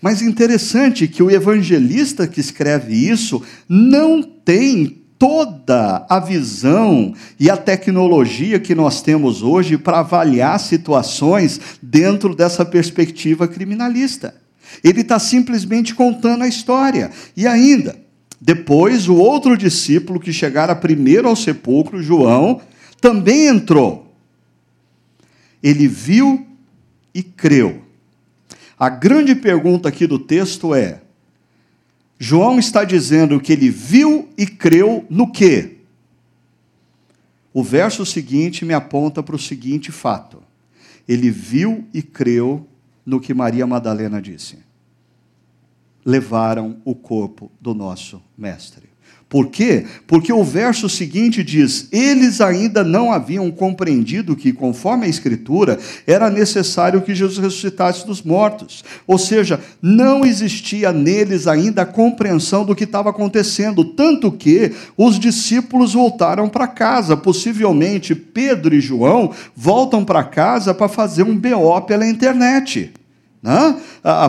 [0.00, 7.56] Mas interessante que o evangelista que escreve isso não tem toda a visão e a
[7.58, 14.34] tecnologia que nós temos hoje para avaliar situações dentro dessa perspectiva criminalista.
[14.82, 17.10] Ele está simplesmente contando a história.
[17.36, 18.00] E ainda,
[18.40, 22.62] depois, o outro discípulo que chegara primeiro ao sepulcro, João,
[22.98, 24.14] também entrou.
[25.62, 26.46] Ele viu
[27.14, 27.82] e creu.
[28.78, 31.02] A grande pergunta aqui do texto é:
[32.22, 35.78] João está dizendo que ele viu e creu no quê?
[37.50, 40.42] O verso seguinte me aponta para o seguinte fato:
[41.08, 42.68] ele viu e creu
[43.06, 44.58] no que Maria Madalena disse.
[46.04, 48.89] Levaram o corpo do nosso mestre.
[49.30, 49.86] Por quê?
[50.08, 56.28] Porque o verso seguinte diz: Eles ainda não haviam compreendido que, conforme a Escritura, era
[56.28, 58.82] necessário que Jesus ressuscitasse dos mortos.
[59.06, 63.84] Ou seja, não existia neles ainda a compreensão do que estava acontecendo.
[63.84, 67.16] Tanto que os discípulos voltaram para casa.
[67.16, 72.92] Possivelmente Pedro e João voltam para casa para fazer um BO pela internet
[73.42, 73.80] né,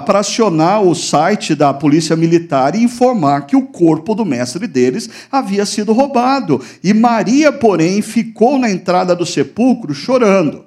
[0.05, 5.09] para acionar o site da Polícia Militar e informar que o corpo do mestre deles
[5.31, 6.61] havia sido roubado.
[6.83, 10.65] E Maria, porém, ficou na entrada do sepulcro chorando.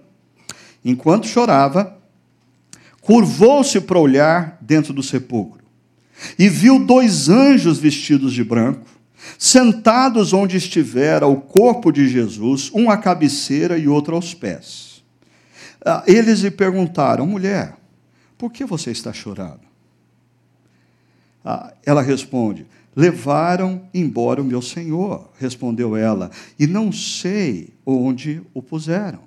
[0.85, 1.97] Enquanto chorava,
[3.01, 5.65] curvou-se para olhar dentro do sepulcro
[6.39, 8.87] e viu dois anjos vestidos de branco,
[9.39, 15.03] sentados onde estivera o corpo de Jesus, um à cabeceira e outro aos pés.
[15.85, 17.75] Ah, eles lhe perguntaram, mulher,
[18.37, 19.61] por que você está chorando?
[21.45, 22.67] Ah, ela responde,
[22.97, 29.21] levaram embora o meu senhor, respondeu ela, e não sei onde o puseram.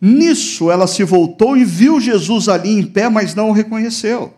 [0.00, 4.34] Nisso ela se voltou e viu Jesus ali em pé, mas não o reconheceu.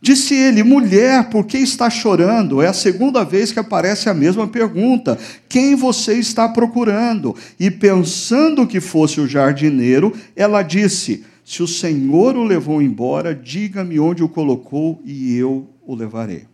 [0.00, 2.60] Disse ele: Mulher, por que está chorando?
[2.60, 7.34] É a segunda vez que aparece a mesma pergunta: Quem você está procurando?
[7.58, 14.00] E pensando que fosse o jardineiro, ela disse: Se o Senhor o levou embora, diga-me
[14.00, 16.46] onde o colocou e eu o levarei.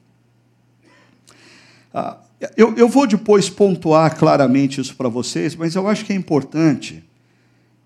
[1.94, 2.18] Ah,
[2.56, 7.04] eu, eu vou depois pontuar claramente isso para vocês, mas eu acho que é importante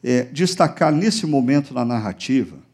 [0.03, 2.65] é, destacar nesse momento na narrativa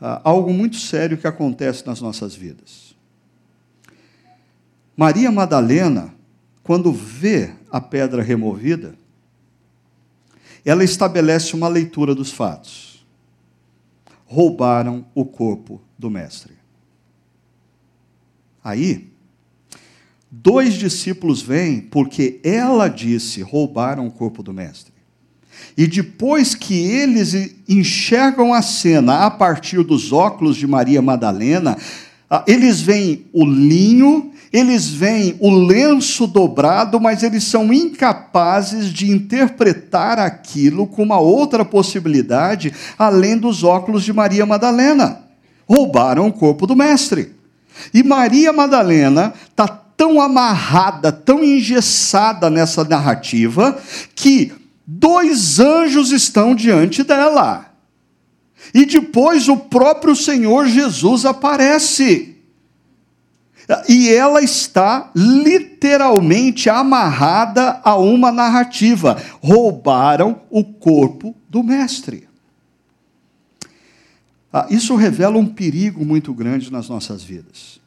[0.00, 2.94] ah, algo muito sério que acontece nas nossas vidas.
[4.96, 6.14] Maria Madalena,
[6.62, 8.94] quando vê a pedra removida,
[10.64, 12.89] ela estabelece uma leitura dos fatos.
[14.32, 16.52] Roubaram o corpo do Mestre.
[18.62, 19.10] Aí,
[20.30, 24.92] dois discípulos vêm porque ela disse: roubaram o corpo do Mestre.
[25.76, 31.76] E depois que eles enxergam a cena a partir dos óculos de Maria Madalena,
[32.46, 40.18] eles veem o linho, eles veem o lenço dobrado, mas eles são incapazes de interpretar
[40.18, 45.22] aquilo com uma outra possibilidade além dos óculos de Maria Madalena.
[45.68, 47.32] Roubaram o corpo do mestre.
[47.94, 53.78] E Maria Madalena está tão amarrada, tão engessada nessa narrativa,
[54.16, 54.52] que
[54.84, 57.66] dois anjos estão diante dela.
[58.74, 62.39] E depois o próprio Senhor Jesus aparece.
[63.88, 69.22] E ela está literalmente amarrada a uma narrativa.
[69.40, 72.28] Roubaram o corpo do Mestre.
[74.52, 77.80] Ah, isso revela um perigo muito grande nas nossas vidas.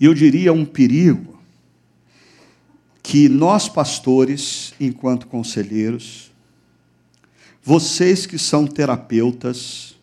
[0.00, 1.38] E eu diria um perigo
[3.02, 6.32] que nós, pastores, enquanto conselheiros,
[7.62, 9.93] vocês que são terapeutas,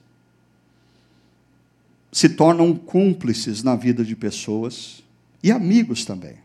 [2.12, 5.02] se tornam cúmplices na vida de pessoas
[5.42, 6.36] e amigos também.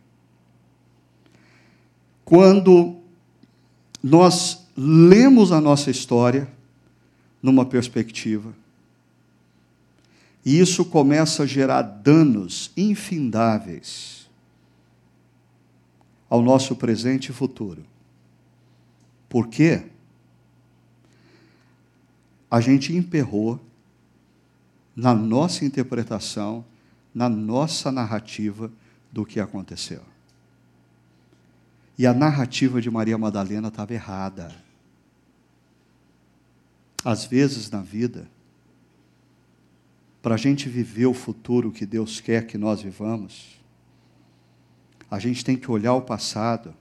[2.25, 2.97] Quando
[4.03, 6.49] nós lemos a nossa história
[7.43, 8.55] numa perspectiva,
[10.45, 14.29] e isso começa a gerar danos infindáveis
[16.31, 17.85] ao nosso presente e futuro.
[19.29, 19.83] Por quê?
[22.49, 23.61] A gente emperrou
[24.97, 26.65] na nossa interpretação,
[27.15, 28.73] na nossa narrativa
[29.13, 30.03] do que aconteceu.
[31.99, 34.55] E a narrativa de Maria Madalena estava errada.
[37.05, 38.29] Às vezes na vida,
[40.23, 43.61] para a gente viver o futuro que Deus quer que nós vivamos,
[45.11, 46.75] a gente tem que olhar o passado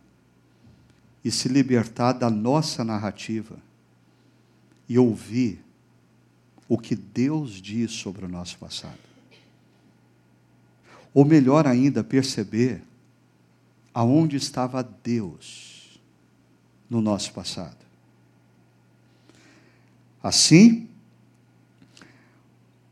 [1.23, 3.57] e se libertar da nossa narrativa
[4.87, 5.64] e ouvir
[6.67, 8.97] o que Deus diz sobre o nosso passado.
[11.13, 12.81] Ou melhor ainda, perceber
[13.93, 15.99] aonde estava Deus
[16.89, 17.77] no nosso passado.
[20.21, 20.89] Assim,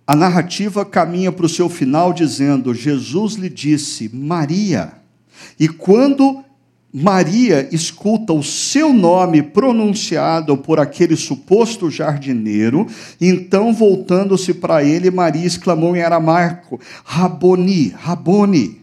[0.05, 4.93] a narrativa caminha para o seu final dizendo: Jesus lhe disse, Maria.
[5.59, 6.43] E quando
[6.93, 12.85] Maria escuta o seu nome pronunciado por aquele suposto jardineiro,
[13.19, 18.81] então voltando-se para ele, Maria exclamou em aramaico: Raboni, Raboni,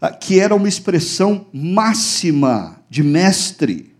[0.00, 3.95] ah, que era uma expressão máxima de mestre.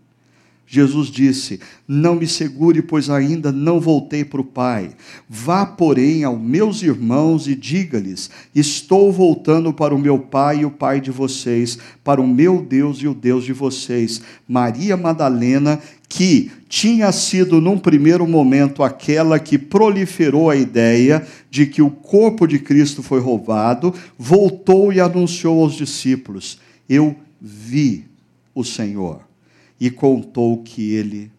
[0.69, 4.91] Jesus disse: Não me segure, pois ainda não voltei para o Pai.
[5.27, 10.69] Vá, porém, aos meus irmãos e diga-lhes: Estou voltando para o meu Pai e o
[10.69, 14.21] Pai de vocês, para o meu Deus e o Deus de vocês.
[14.45, 21.81] Maria Madalena, que tinha sido num primeiro momento aquela que proliferou a ideia de que
[21.81, 26.59] o corpo de Cristo foi roubado, voltou e anunciou aos discípulos:
[26.89, 28.03] Eu vi
[28.53, 29.26] o Senhor
[29.79, 31.31] e contou o que ele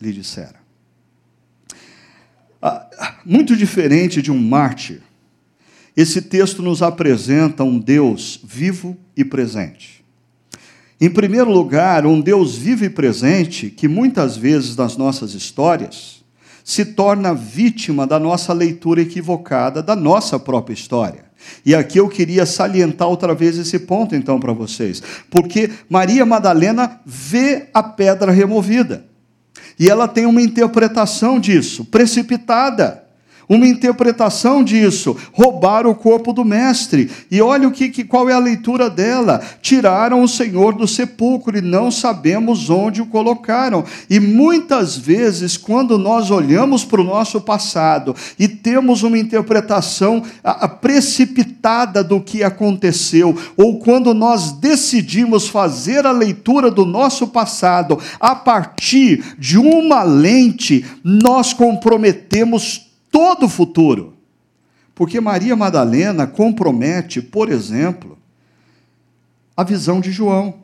[0.00, 0.56] lhe dissera.
[2.60, 2.88] Ah,
[3.24, 5.02] muito diferente de um mártir,
[5.96, 10.04] esse texto nos apresenta um Deus vivo e presente.
[11.00, 16.24] Em primeiro lugar, um Deus vivo e presente que muitas vezes nas nossas histórias
[16.64, 21.23] se torna vítima da nossa leitura equivocada da nossa própria história.
[21.64, 25.02] E aqui eu queria salientar outra vez esse ponto, então, para vocês.
[25.30, 29.04] Porque Maria Madalena vê a pedra removida.
[29.78, 33.03] E ela tem uma interpretação disso, precipitada
[33.48, 37.10] uma interpretação disso, roubar o corpo do mestre.
[37.30, 39.40] E olha o que, que, qual é a leitura dela.
[39.60, 43.84] Tiraram o Senhor do sepulcro e não sabemos onde o colocaram.
[44.08, 50.22] E muitas vezes, quando nós olhamos para o nosso passado e temos uma interpretação
[50.80, 58.34] precipitada do que aconteceu, ou quando nós decidimos fazer a leitura do nosso passado a
[58.34, 62.83] partir de uma lente, nós comprometemos
[63.14, 64.14] todo o futuro.
[64.92, 68.18] Porque Maria Madalena compromete, por exemplo,
[69.56, 70.56] a visão de João.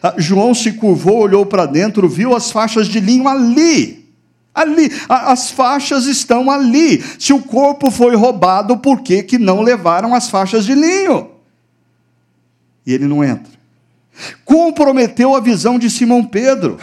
[0.00, 4.08] Ah, João se curvou, olhou para dentro, viu as faixas de linho ali.
[4.54, 7.02] Ali, as faixas estão ali.
[7.18, 11.30] Se o corpo foi roubado, por que, que não levaram as faixas de linho?
[12.86, 13.59] E ele não entra
[14.44, 16.78] comprometeu a visão de Simão Pedro,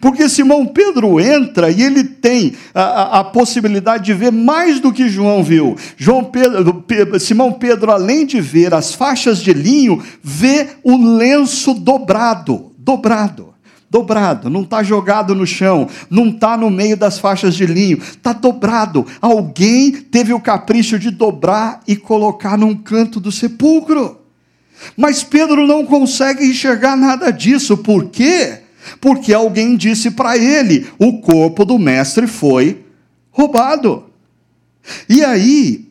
[0.00, 4.92] porque Simão Pedro entra e ele tem a, a, a, possibilidade de ver mais do
[4.92, 5.76] que João viu.
[5.96, 6.84] João Pedro,
[7.18, 13.48] Simão Pedro, além de ver as faixas de linho, vê o lenço dobrado, dobrado.
[13.90, 18.34] Dobrado, não está jogado no chão, não está no meio das faixas de linho, está
[18.34, 19.06] dobrado.
[19.18, 24.18] Alguém teve o capricho de dobrar e colocar num canto do sepulcro.
[24.96, 27.76] Mas Pedro não consegue enxergar nada disso.
[27.76, 28.60] Por quê?
[29.00, 32.84] Porque alguém disse para ele: o corpo do mestre foi
[33.30, 34.04] roubado.
[35.08, 35.88] E aí,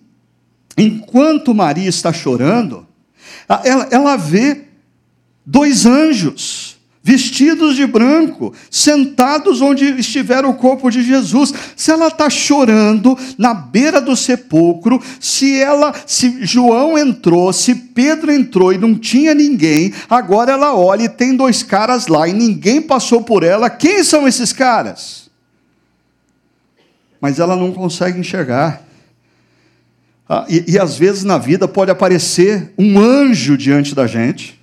[0.77, 2.87] enquanto Maria está chorando,
[3.63, 4.63] ela, ela vê
[5.45, 6.66] dois anjos
[7.07, 11.53] vestidos de branco, sentados onde estiver o corpo de Jesus.
[11.73, 18.29] Se ela está chorando na beira do sepulcro, se ela, se João entrou, se Pedro
[18.29, 22.81] entrou e não tinha ninguém, agora ela olha e tem dois caras lá e ninguém
[22.81, 23.69] passou por ela.
[23.69, 25.29] Quem são esses caras?
[27.21, 28.81] Mas ela não consegue enxergar.
[30.27, 34.56] Ah, e, e às vezes na vida pode aparecer um anjo diante da gente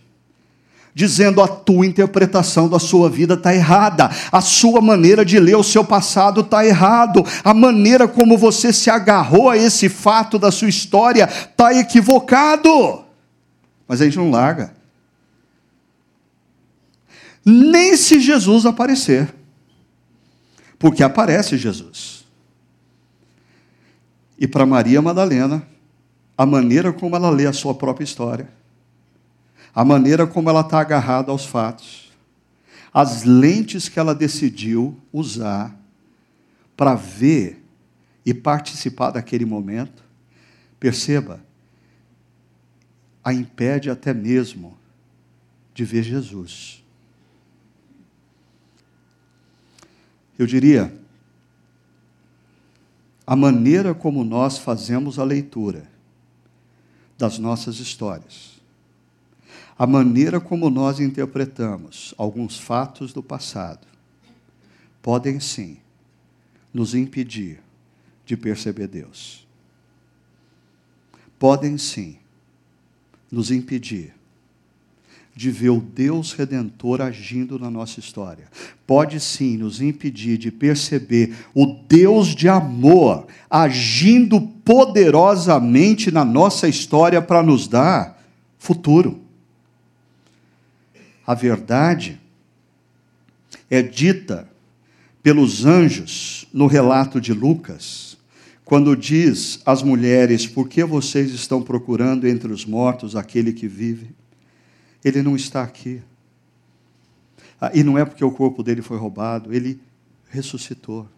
[0.94, 5.64] dizendo a tua interpretação da sua vida está errada, a sua maneira de ler o
[5.64, 10.68] seu passado está errado, a maneira como você se agarrou a esse fato da sua
[10.68, 13.04] história está equivocado.
[13.88, 14.72] Mas a gente não larga.
[17.44, 19.34] Nem se Jesus aparecer.
[20.78, 22.24] Porque aparece Jesus.
[24.38, 25.66] E para Maria Madalena,
[26.36, 28.48] a maneira como ela lê a sua própria história
[29.74, 32.12] a maneira como ela está agarrada aos fatos,
[32.92, 35.76] as lentes que ela decidiu usar
[36.76, 37.60] para ver
[38.24, 40.04] e participar daquele momento,
[40.78, 41.44] perceba,
[43.22, 44.78] a impede até mesmo
[45.74, 46.84] de ver Jesus.
[50.38, 50.94] Eu diria,
[53.26, 55.88] a maneira como nós fazemos a leitura
[57.18, 58.53] das nossas histórias
[59.78, 63.86] a maneira como nós interpretamos alguns fatos do passado
[65.02, 65.78] podem sim
[66.72, 67.60] nos impedir
[68.24, 69.46] de perceber Deus.
[71.38, 72.16] Podem sim
[73.30, 74.14] nos impedir
[75.36, 78.48] de ver o Deus redentor agindo na nossa história.
[78.86, 87.20] Pode sim nos impedir de perceber o Deus de amor agindo poderosamente na nossa história
[87.20, 88.22] para nos dar
[88.58, 89.23] futuro
[91.26, 92.20] a verdade
[93.70, 94.48] é dita
[95.22, 98.18] pelos anjos no relato de Lucas,
[98.64, 104.10] quando diz às mulheres: Por que vocês estão procurando entre os mortos aquele que vive?
[105.04, 106.02] Ele não está aqui.
[107.60, 109.80] Ah, e não é porque o corpo dele foi roubado, ele
[110.28, 111.08] ressuscitou.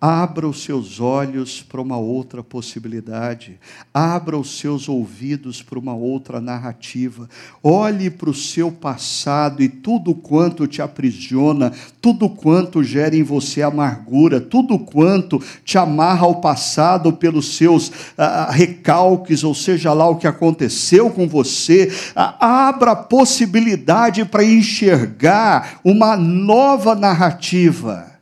[0.00, 3.58] Abra os seus olhos para uma outra possibilidade.
[3.92, 7.28] Abra os seus ouvidos para uma outra narrativa.
[7.60, 13.60] Olhe para o seu passado e tudo quanto te aprisiona, tudo quanto gera em você
[13.60, 20.16] amargura, tudo quanto te amarra ao passado pelos seus ah, recalques, ou seja lá o
[20.16, 21.92] que aconteceu com você.
[22.14, 28.17] Ah, abra a possibilidade para enxergar uma nova narrativa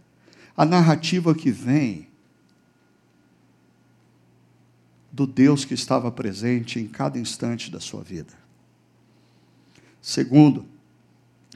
[0.57, 2.09] a narrativa que vem
[5.13, 8.33] do Deus que estava presente em cada instante da sua vida.
[10.01, 10.67] Segundo,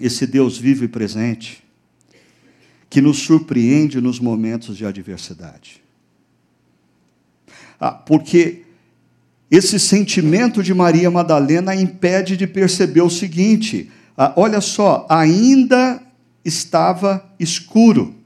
[0.00, 1.62] esse Deus vivo e presente,
[2.88, 5.82] que nos surpreende nos momentos de adversidade.
[7.78, 8.64] Ah, porque
[9.50, 16.02] esse sentimento de Maria Madalena impede de perceber o seguinte: ah, olha só, ainda
[16.44, 18.19] estava escuro.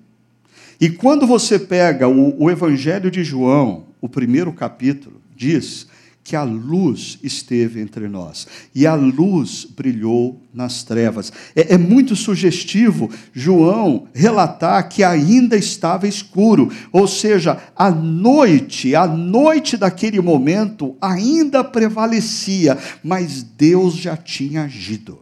[0.80, 5.86] E quando você pega o, o Evangelho de João, o primeiro capítulo, diz
[6.24, 11.30] que a luz esteve entre nós e a luz brilhou nas trevas.
[11.54, 19.06] É, é, muito sugestivo João relatar que ainda estava escuro, ou seja, a noite, a
[19.06, 25.20] noite daquele momento ainda prevalecia, mas Deus já tinha agido.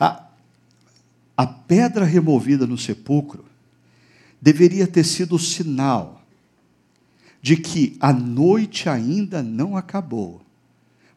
[0.00, 0.24] A,
[1.36, 3.45] a pedra removida no sepulcro
[4.40, 6.22] deveria ter sido o sinal
[7.40, 10.42] de que a noite ainda não acabou,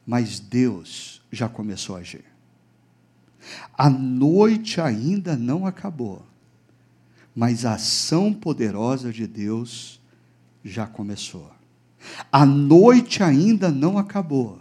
[0.06, 2.26] mas Deus já começou a agir.
[3.78, 6.26] A noite ainda não acabou,
[7.36, 10.00] mas a ação poderosa de Deus
[10.64, 11.52] já começou.
[12.32, 14.60] A noite ainda não acabou,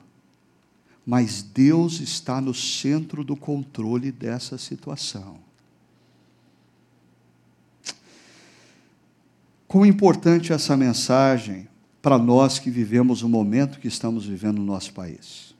[1.04, 5.47] mas Deus está no centro do controle dessa situação.
[9.68, 11.68] Quão importante é essa mensagem
[12.00, 15.54] para nós que vivemos o momento que estamos vivendo no nosso país.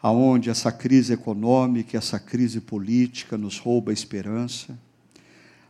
[0.00, 4.78] Aonde essa crise econômica, essa crise política nos rouba a esperança,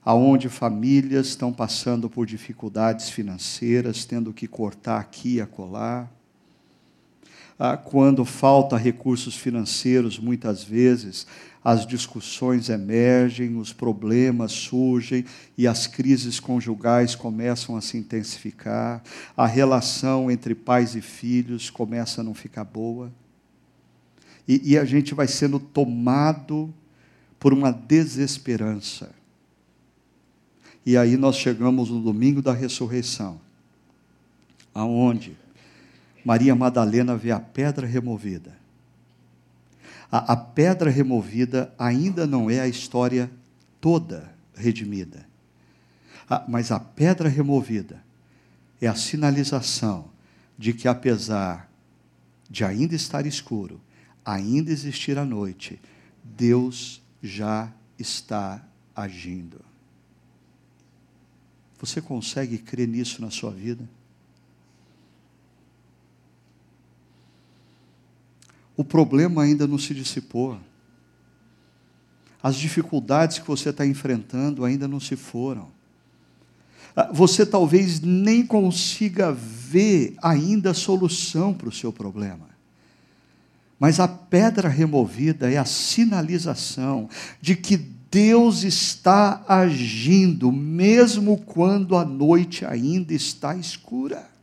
[0.04, 6.08] aonde famílias estão passando por dificuldades financeiras, tendo que cortar aqui e acolá,
[7.84, 11.26] quando falta recursos financeiros, muitas vezes,
[11.62, 15.24] as discussões emergem, os problemas surgem
[15.56, 19.02] e as crises conjugais começam a se intensificar,
[19.36, 23.12] a relação entre pais e filhos começa a não ficar boa.
[24.46, 26.72] E, e a gente vai sendo tomado
[27.40, 29.10] por uma desesperança.
[30.86, 33.40] E aí nós chegamos no domingo da ressurreição,
[34.72, 35.36] aonde
[36.24, 38.58] Maria Madalena vê a pedra removida
[40.10, 43.30] a, a pedra removida ainda não é a história
[43.80, 45.26] toda redimida.
[46.48, 48.02] mas a pedra removida
[48.80, 50.10] é a sinalização
[50.56, 51.70] de que, apesar
[52.50, 53.80] de ainda estar escuro,
[54.24, 55.80] ainda existir a noite,
[56.24, 58.64] Deus já está
[58.94, 59.60] agindo.
[61.78, 63.88] Você consegue crer nisso na sua vida?
[68.78, 70.56] O problema ainda não se dissipou.
[72.40, 75.66] As dificuldades que você está enfrentando ainda não se foram.
[76.94, 82.48] Ah, você talvez nem consiga ver ainda a solução para o seu problema.
[83.80, 87.10] Mas a pedra removida é a sinalização
[87.40, 94.37] de que Deus está agindo, mesmo quando a noite ainda está escura.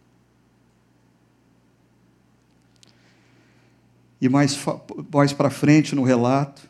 [4.19, 4.57] E mais,
[5.13, 6.69] mais para frente no relato,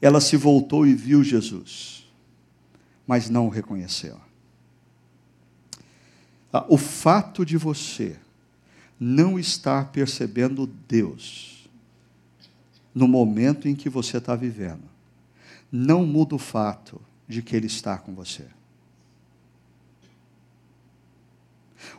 [0.00, 2.06] ela se voltou e viu Jesus,
[3.06, 4.20] mas não o reconheceu.
[6.52, 8.16] Ah, o fato de você
[8.98, 11.68] não estar percebendo Deus
[12.94, 14.84] no momento em que você está vivendo,
[15.70, 18.46] não muda o fato de que Ele está com você.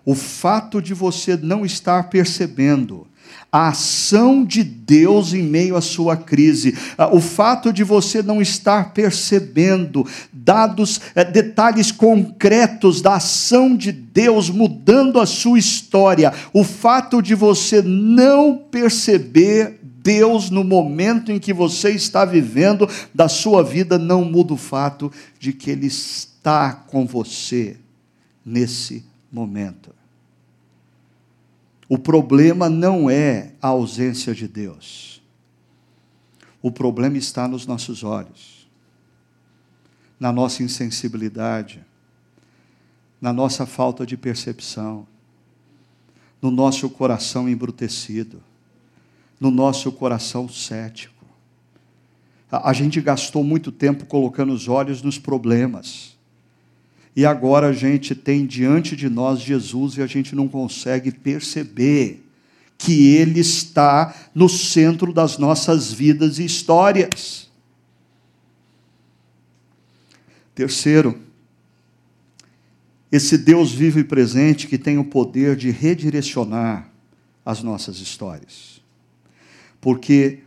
[0.05, 3.07] O fato de você não estar percebendo
[3.51, 8.41] a ação de Deus em meio à sua crise, ah, o fato de você não
[8.41, 16.63] estar percebendo dados, eh, detalhes concretos da ação de Deus mudando a sua história, o
[16.63, 23.63] fato de você não perceber Deus no momento em que você está vivendo da sua
[23.63, 27.77] vida não muda o fato de que Ele está com você
[28.45, 29.92] nesse momento.
[31.93, 35.21] O problema não é a ausência de Deus.
[36.59, 38.67] O problema está nos nossos olhos,
[40.19, 41.85] na nossa insensibilidade,
[43.21, 45.05] na nossa falta de percepção,
[46.41, 48.41] no nosso coração embrutecido,
[49.39, 51.23] no nosso coração cético.
[52.49, 56.12] A gente gastou muito tempo colocando os olhos nos problemas
[57.15, 62.25] e agora a gente tem diante de nós Jesus e a gente não consegue perceber
[62.77, 67.51] que Ele está no centro das nossas vidas e histórias.
[70.55, 71.19] Terceiro,
[73.11, 76.89] esse Deus vivo e presente que tem o poder de redirecionar
[77.45, 78.81] as nossas histórias.
[79.79, 80.39] Porque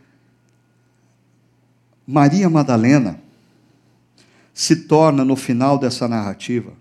[2.05, 3.21] Maria Madalena,
[4.57, 6.73] se torna, no final dessa narrativa,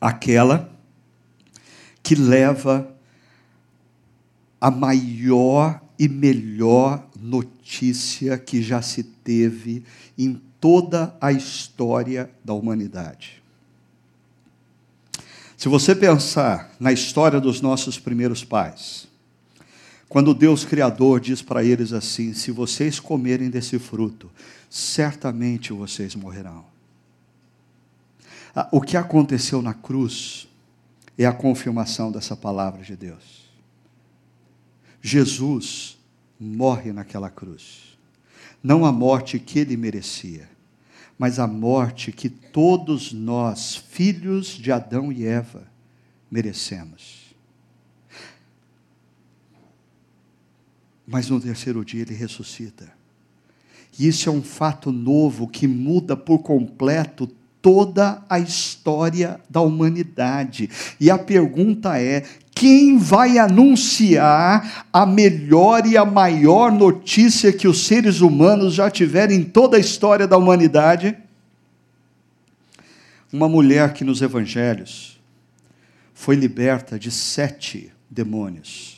[0.00, 0.72] aquela
[2.04, 2.88] que leva
[4.60, 9.82] a maior e melhor notícia que já se teve
[10.16, 13.42] em toda a história da humanidade.
[15.56, 19.08] Se você pensar na história dos nossos primeiros pais,
[20.08, 24.30] quando Deus Criador diz para eles assim: se vocês comerem desse fruto,
[24.68, 26.64] certamente vocês morrerão.
[28.54, 30.48] Ah, o que aconteceu na cruz
[31.16, 33.48] é a confirmação dessa palavra de Deus.
[35.00, 35.98] Jesus
[36.38, 37.96] morre naquela cruz.
[38.62, 40.48] Não a morte que ele merecia,
[41.18, 45.66] mas a morte que todos nós, filhos de Adão e Eva,
[46.30, 47.34] merecemos.
[51.06, 52.97] Mas no terceiro dia ele ressuscita.
[53.98, 57.28] E isso é um fato novo que muda por completo
[57.60, 60.70] toda a história da humanidade.
[61.00, 62.24] E a pergunta é:
[62.54, 69.34] quem vai anunciar a melhor e a maior notícia que os seres humanos já tiveram
[69.34, 71.16] em toda a história da humanidade?
[73.32, 75.20] Uma mulher que nos evangelhos
[76.14, 78.97] foi liberta de sete demônios.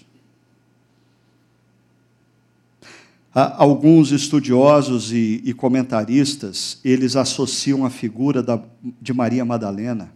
[3.33, 8.61] Alguns estudiosos e, e, comentaristas, eles associam a figura da,
[9.01, 10.13] de Maria Madalena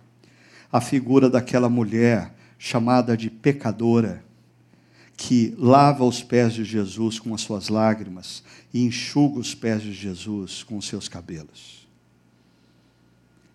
[0.73, 4.25] à figura daquela mulher chamada de pecadora,
[5.17, 8.43] que lava os pés de Jesus com as suas lágrimas
[8.73, 11.87] e enxuga os pés de Jesus com os seus cabelos.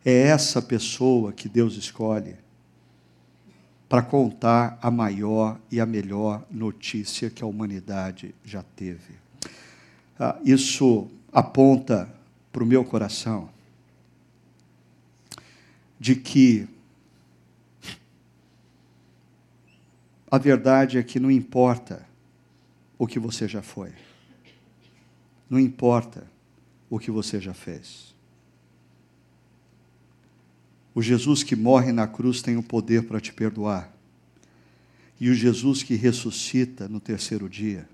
[0.05, 2.36] É essa pessoa que Deus escolhe
[3.89, 9.28] para contar a maior e a melhor notícia que a humanidade já teve.
[10.20, 12.13] Ah, isso aponta
[12.51, 13.49] para o meu coração
[15.97, 16.67] de que
[20.30, 22.05] a verdade é que não importa
[22.97, 23.93] o que você já foi,
[25.49, 26.30] não importa
[26.89, 28.13] o que você já fez.
[30.93, 33.93] O Jesus que morre na cruz tem o poder para te perdoar.
[35.17, 37.88] E o Jesus que ressuscita no terceiro dia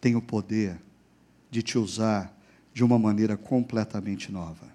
[0.00, 0.80] tem o poder
[1.54, 2.36] de te usar
[2.72, 4.66] de uma maneira completamente nova.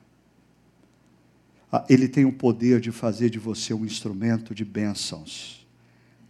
[1.70, 5.68] Ah, ele tem o poder de fazer de você um instrumento de bênçãos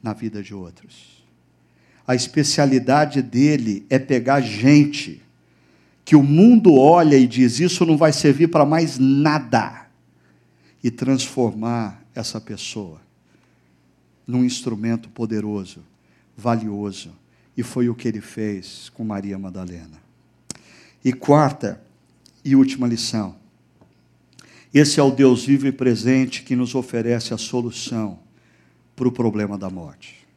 [0.02, 1.24] na vida de outros.
[2.08, 5.22] A especialidade dele é pegar gente
[6.04, 9.86] que o mundo olha e diz: Isso não vai servir para mais nada,
[10.84, 13.00] e transformar essa pessoa
[14.26, 15.84] num instrumento poderoso,
[16.36, 17.14] valioso.
[17.56, 20.09] E foi o que ele fez com Maria Madalena.
[21.04, 21.82] E quarta
[22.44, 23.36] e última lição.
[24.74, 28.20] Esse é o Deus vivo e presente que nos oferece a solução
[28.96, 30.28] para o problema da morte.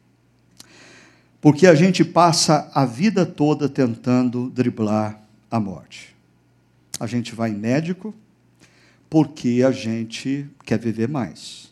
[1.39, 6.15] Porque a gente passa a vida toda tentando driblar a morte.
[6.99, 8.15] A gente vai médico
[9.09, 11.71] porque a gente quer viver mais.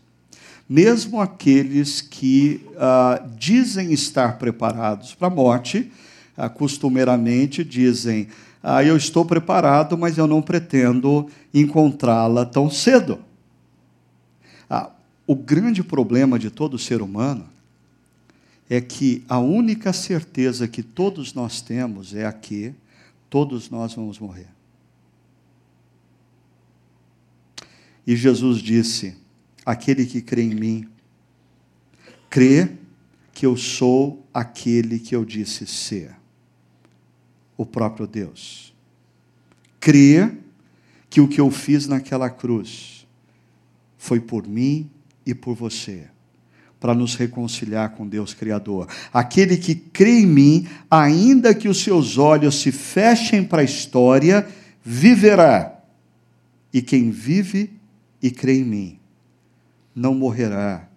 [0.69, 5.91] Mesmo aqueles que ah, dizem estar preparados para a morte,
[6.37, 8.27] ah, costumeiramente dizem:
[8.63, 13.19] ah, eu estou preparado, mas eu não pretendo encontrá-la tão cedo.
[14.69, 14.91] Ah,
[15.25, 17.49] o grande problema de todo ser humano
[18.69, 22.73] é que a única certeza que todos nós temos é a que
[23.29, 24.47] todos nós vamos morrer.
[28.05, 29.17] E Jesus disse:
[29.65, 30.87] Aquele que crê em mim,
[32.29, 32.69] crê
[33.33, 36.20] que eu sou aquele que eu disse ser
[37.61, 38.73] o próprio Deus.
[39.79, 40.35] Crer
[41.09, 43.05] que o que eu fiz naquela cruz
[43.99, 44.89] foi por mim
[45.23, 46.07] e por você,
[46.79, 48.87] para nos reconciliar com Deus Criador.
[49.13, 54.47] Aquele que crê em mim, ainda que os seus olhos se fechem para a história,
[54.83, 55.79] viverá.
[56.73, 57.71] E quem vive
[58.19, 58.99] e crê em mim,
[59.93, 60.87] não morrerá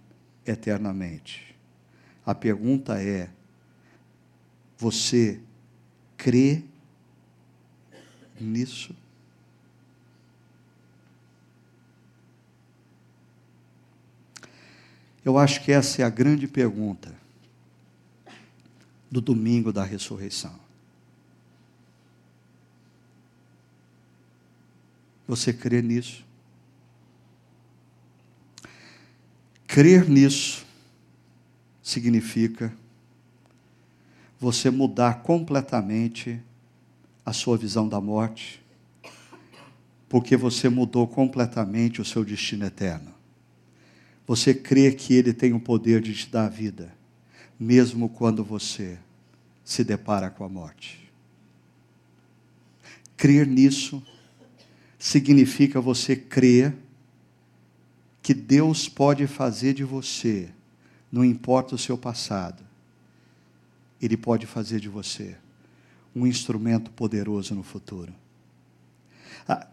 [0.46, 1.54] eternamente.
[2.24, 3.28] A pergunta é:
[4.78, 5.40] você
[6.24, 6.62] crê
[8.40, 8.96] nisso?
[15.22, 17.14] Eu acho que essa é a grande pergunta
[19.10, 20.58] do domingo da ressurreição.
[25.28, 26.24] Você crê nisso?
[29.66, 30.64] Crer nisso
[31.82, 32.74] significa
[34.38, 36.40] você mudar completamente
[37.24, 38.64] a sua visão da morte
[40.14, 43.12] porque você mudou completamente o seu destino eterno.
[44.28, 46.94] Você crê que Ele tem o poder de te dar a vida,
[47.58, 48.96] mesmo quando você
[49.64, 51.10] se depara com a morte.
[53.16, 54.00] Crer nisso
[55.00, 56.76] significa você crer
[58.22, 60.48] que Deus pode fazer de você,
[61.10, 62.62] não importa o seu passado,
[64.00, 65.36] Ele pode fazer de você
[66.14, 68.12] um instrumento poderoso no futuro.
[69.48, 69.66] Ah,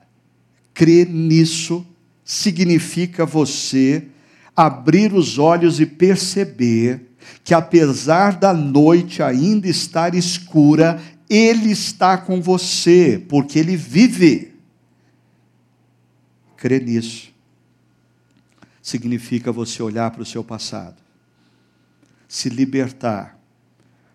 [0.74, 1.86] crer nisso
[2.24, 4.08] significa você
[4.56, 7.10] abrir os olhos e perceber
[7.44, 14.54] que, apesar da noite ainda estar escura, Ele está com você, porque Ele vive.
[16.58, 17.32] Crer nisso
[18.82, 20.98] significa você olhar para o seu passado,
[22.28, 23.41] se libertar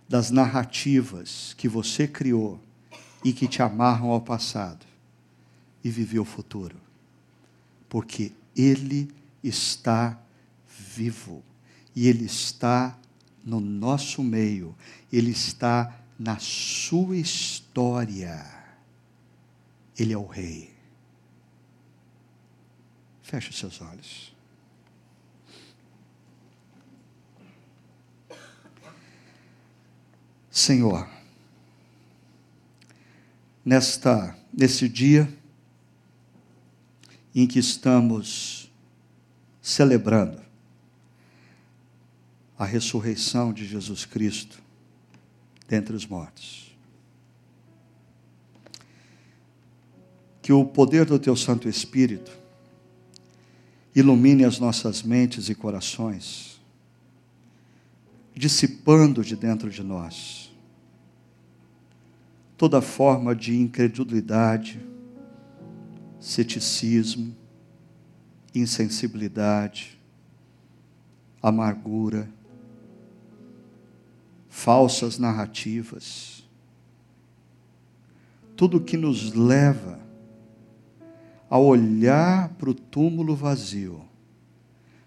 [0.09, 2.61] das narrativas que você criou
[3.25, 4.87] e que te amarram ao passado
[5.83, 6.77] e viver o futuro.
[7.89, 9.11] Porque Ele
[9.43, 10.19] está
[10.69, 11.43] vivo
[11.95, 12.97] e Ele está
[13.45, 14.75] no nosso meio,
[15.13, 18.45] Ele está na sua história.
[19.99, 20.75] Ele é o Rei.
[23.23, 24.36] Feche seus olhos.
[30.57, 31.07] Senhor,
[33.63, 35.31] nesta nesse dia
[37.35, 38.73] em que estamos
[39.61, 40.41] celebrando
[42.59, 44.59] a ressurreição de Jesus Cristo
[45.69, 46.75] dentre os mortos.
[50.41, 52.33] Que o poder do Teu Santo Espírito
[53.95, 56.59] ilumine as nossas mentes e corações,
[58.35, 60.46] dissipando de dentro de nós
[62.57, 64.81] toda forma de incredulidade,
[66.19, 67.37] ceticismo,
[68.55, 70.01] insensibilidade,
[71.43, 72.29] amargura,
[74.49, 76.49] falsas narrativas,
[78.57, 80.01] tudo que nos leva
[81.51, 84.03] a olhar para o túmulo vazio,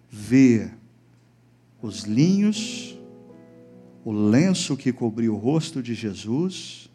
[0.07, 0.77] ver
[1.81, 2.97] os linhos,
[4.05, 6.88] o lenço que cobriu o rosto de Jesus,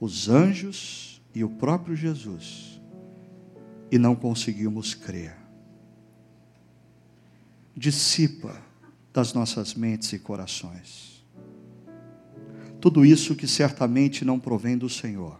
[0.00, 2.80] os anjos e o próprio Jesus
[3.92, 5.36] e não conseguimos crer.
[7.76, 8.60] Dissipa
[9.12, 11.24] das nossas mentes e corações.
[12.80, 15.38] Tudo isso que certamente não provém do Senhor.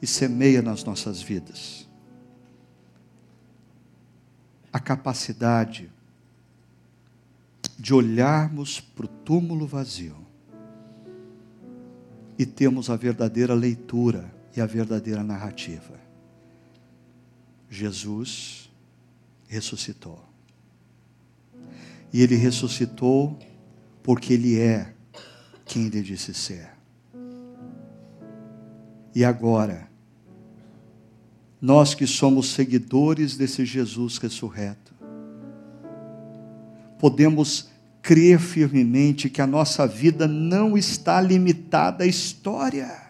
[0.00, 1.88] E semeia nas nossas vidas
[4.72, 5.90] a capacidade
[7.76, 10.27] de olharmos para o túmulo vazio
[12.38, 15.98] e termos a verdadeira leitura e a verdadeira narrativa.
[17.68, 18.70] Jesus
[19.48, 20.24] ressuscitou.
[22.12, 23.38] E ele ressuscitou
[24.02, 24.94] porque ele é
[25.64, 26.70] quem ele disse ser.
[29.14, 29.90] E agora,
[31.60, 34.94] nós que somos seguidores desse Jesus ressurreto,
[36.98, 37.68] podemos
[38.08, 43.08] crer firmemente que a nossa vida não está limitada à história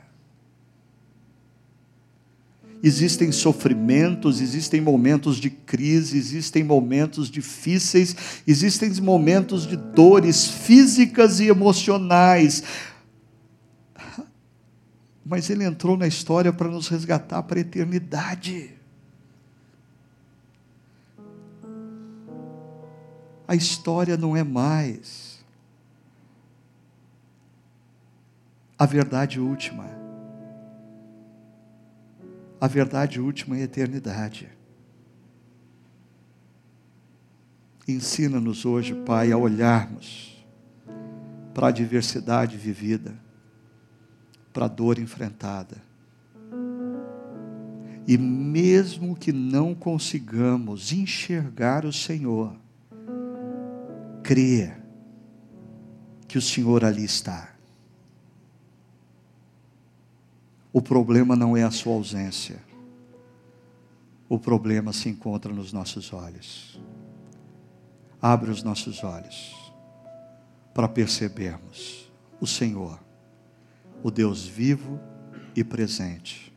[2.82, 8.14] Existem sofrimentos, existem momentos de crise, existem momentos difíceis,
[8.46, 12.62] existem momentos de dores físicas e emocionais.
[15.24, 18.77] Mas Ele entrou na história para nos resgatar para a eternidade.
[23.48, 25.42] A história não é mais
[28.78, 29.98] a verdade última
[32.60, 34.48] a verdade última é a eternidade.
[37.86, 40.44] Ensina-nos hoje, Pai, a olharmos
[41.54, 43.14] para a diversidade vivida,
[44.52, 45.76] para a dor enfrentada.
[48.06, 52.56] E mesmo que não consigamos enxergar o Senhor,
[54.28, 54.76] crer
[56.28, 57.58] que o Senhor ali está
[60.78, 62.62] O problema não é a sua ausência.
[64.28, 66.80] O problema se encontra nos nossos olhos.
[68.22, 69.56] Abre os nossos olhos
[70.72, 72.08] para percebermos
[72.40, 73.00] o Senhor,
[74.02, 75.00] o Deus vivo
[75.56, 76.54] e presente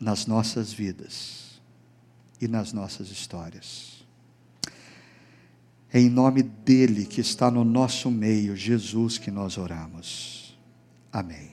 [0.00, 1.60] nas nossas vidas
[2.40, 3.89] e nas nossas histórias.
[5.92, 10.56] É em nome dele que está no nosso meio, Jesus, que nós oramos.
[11.12, 11.50] Amém.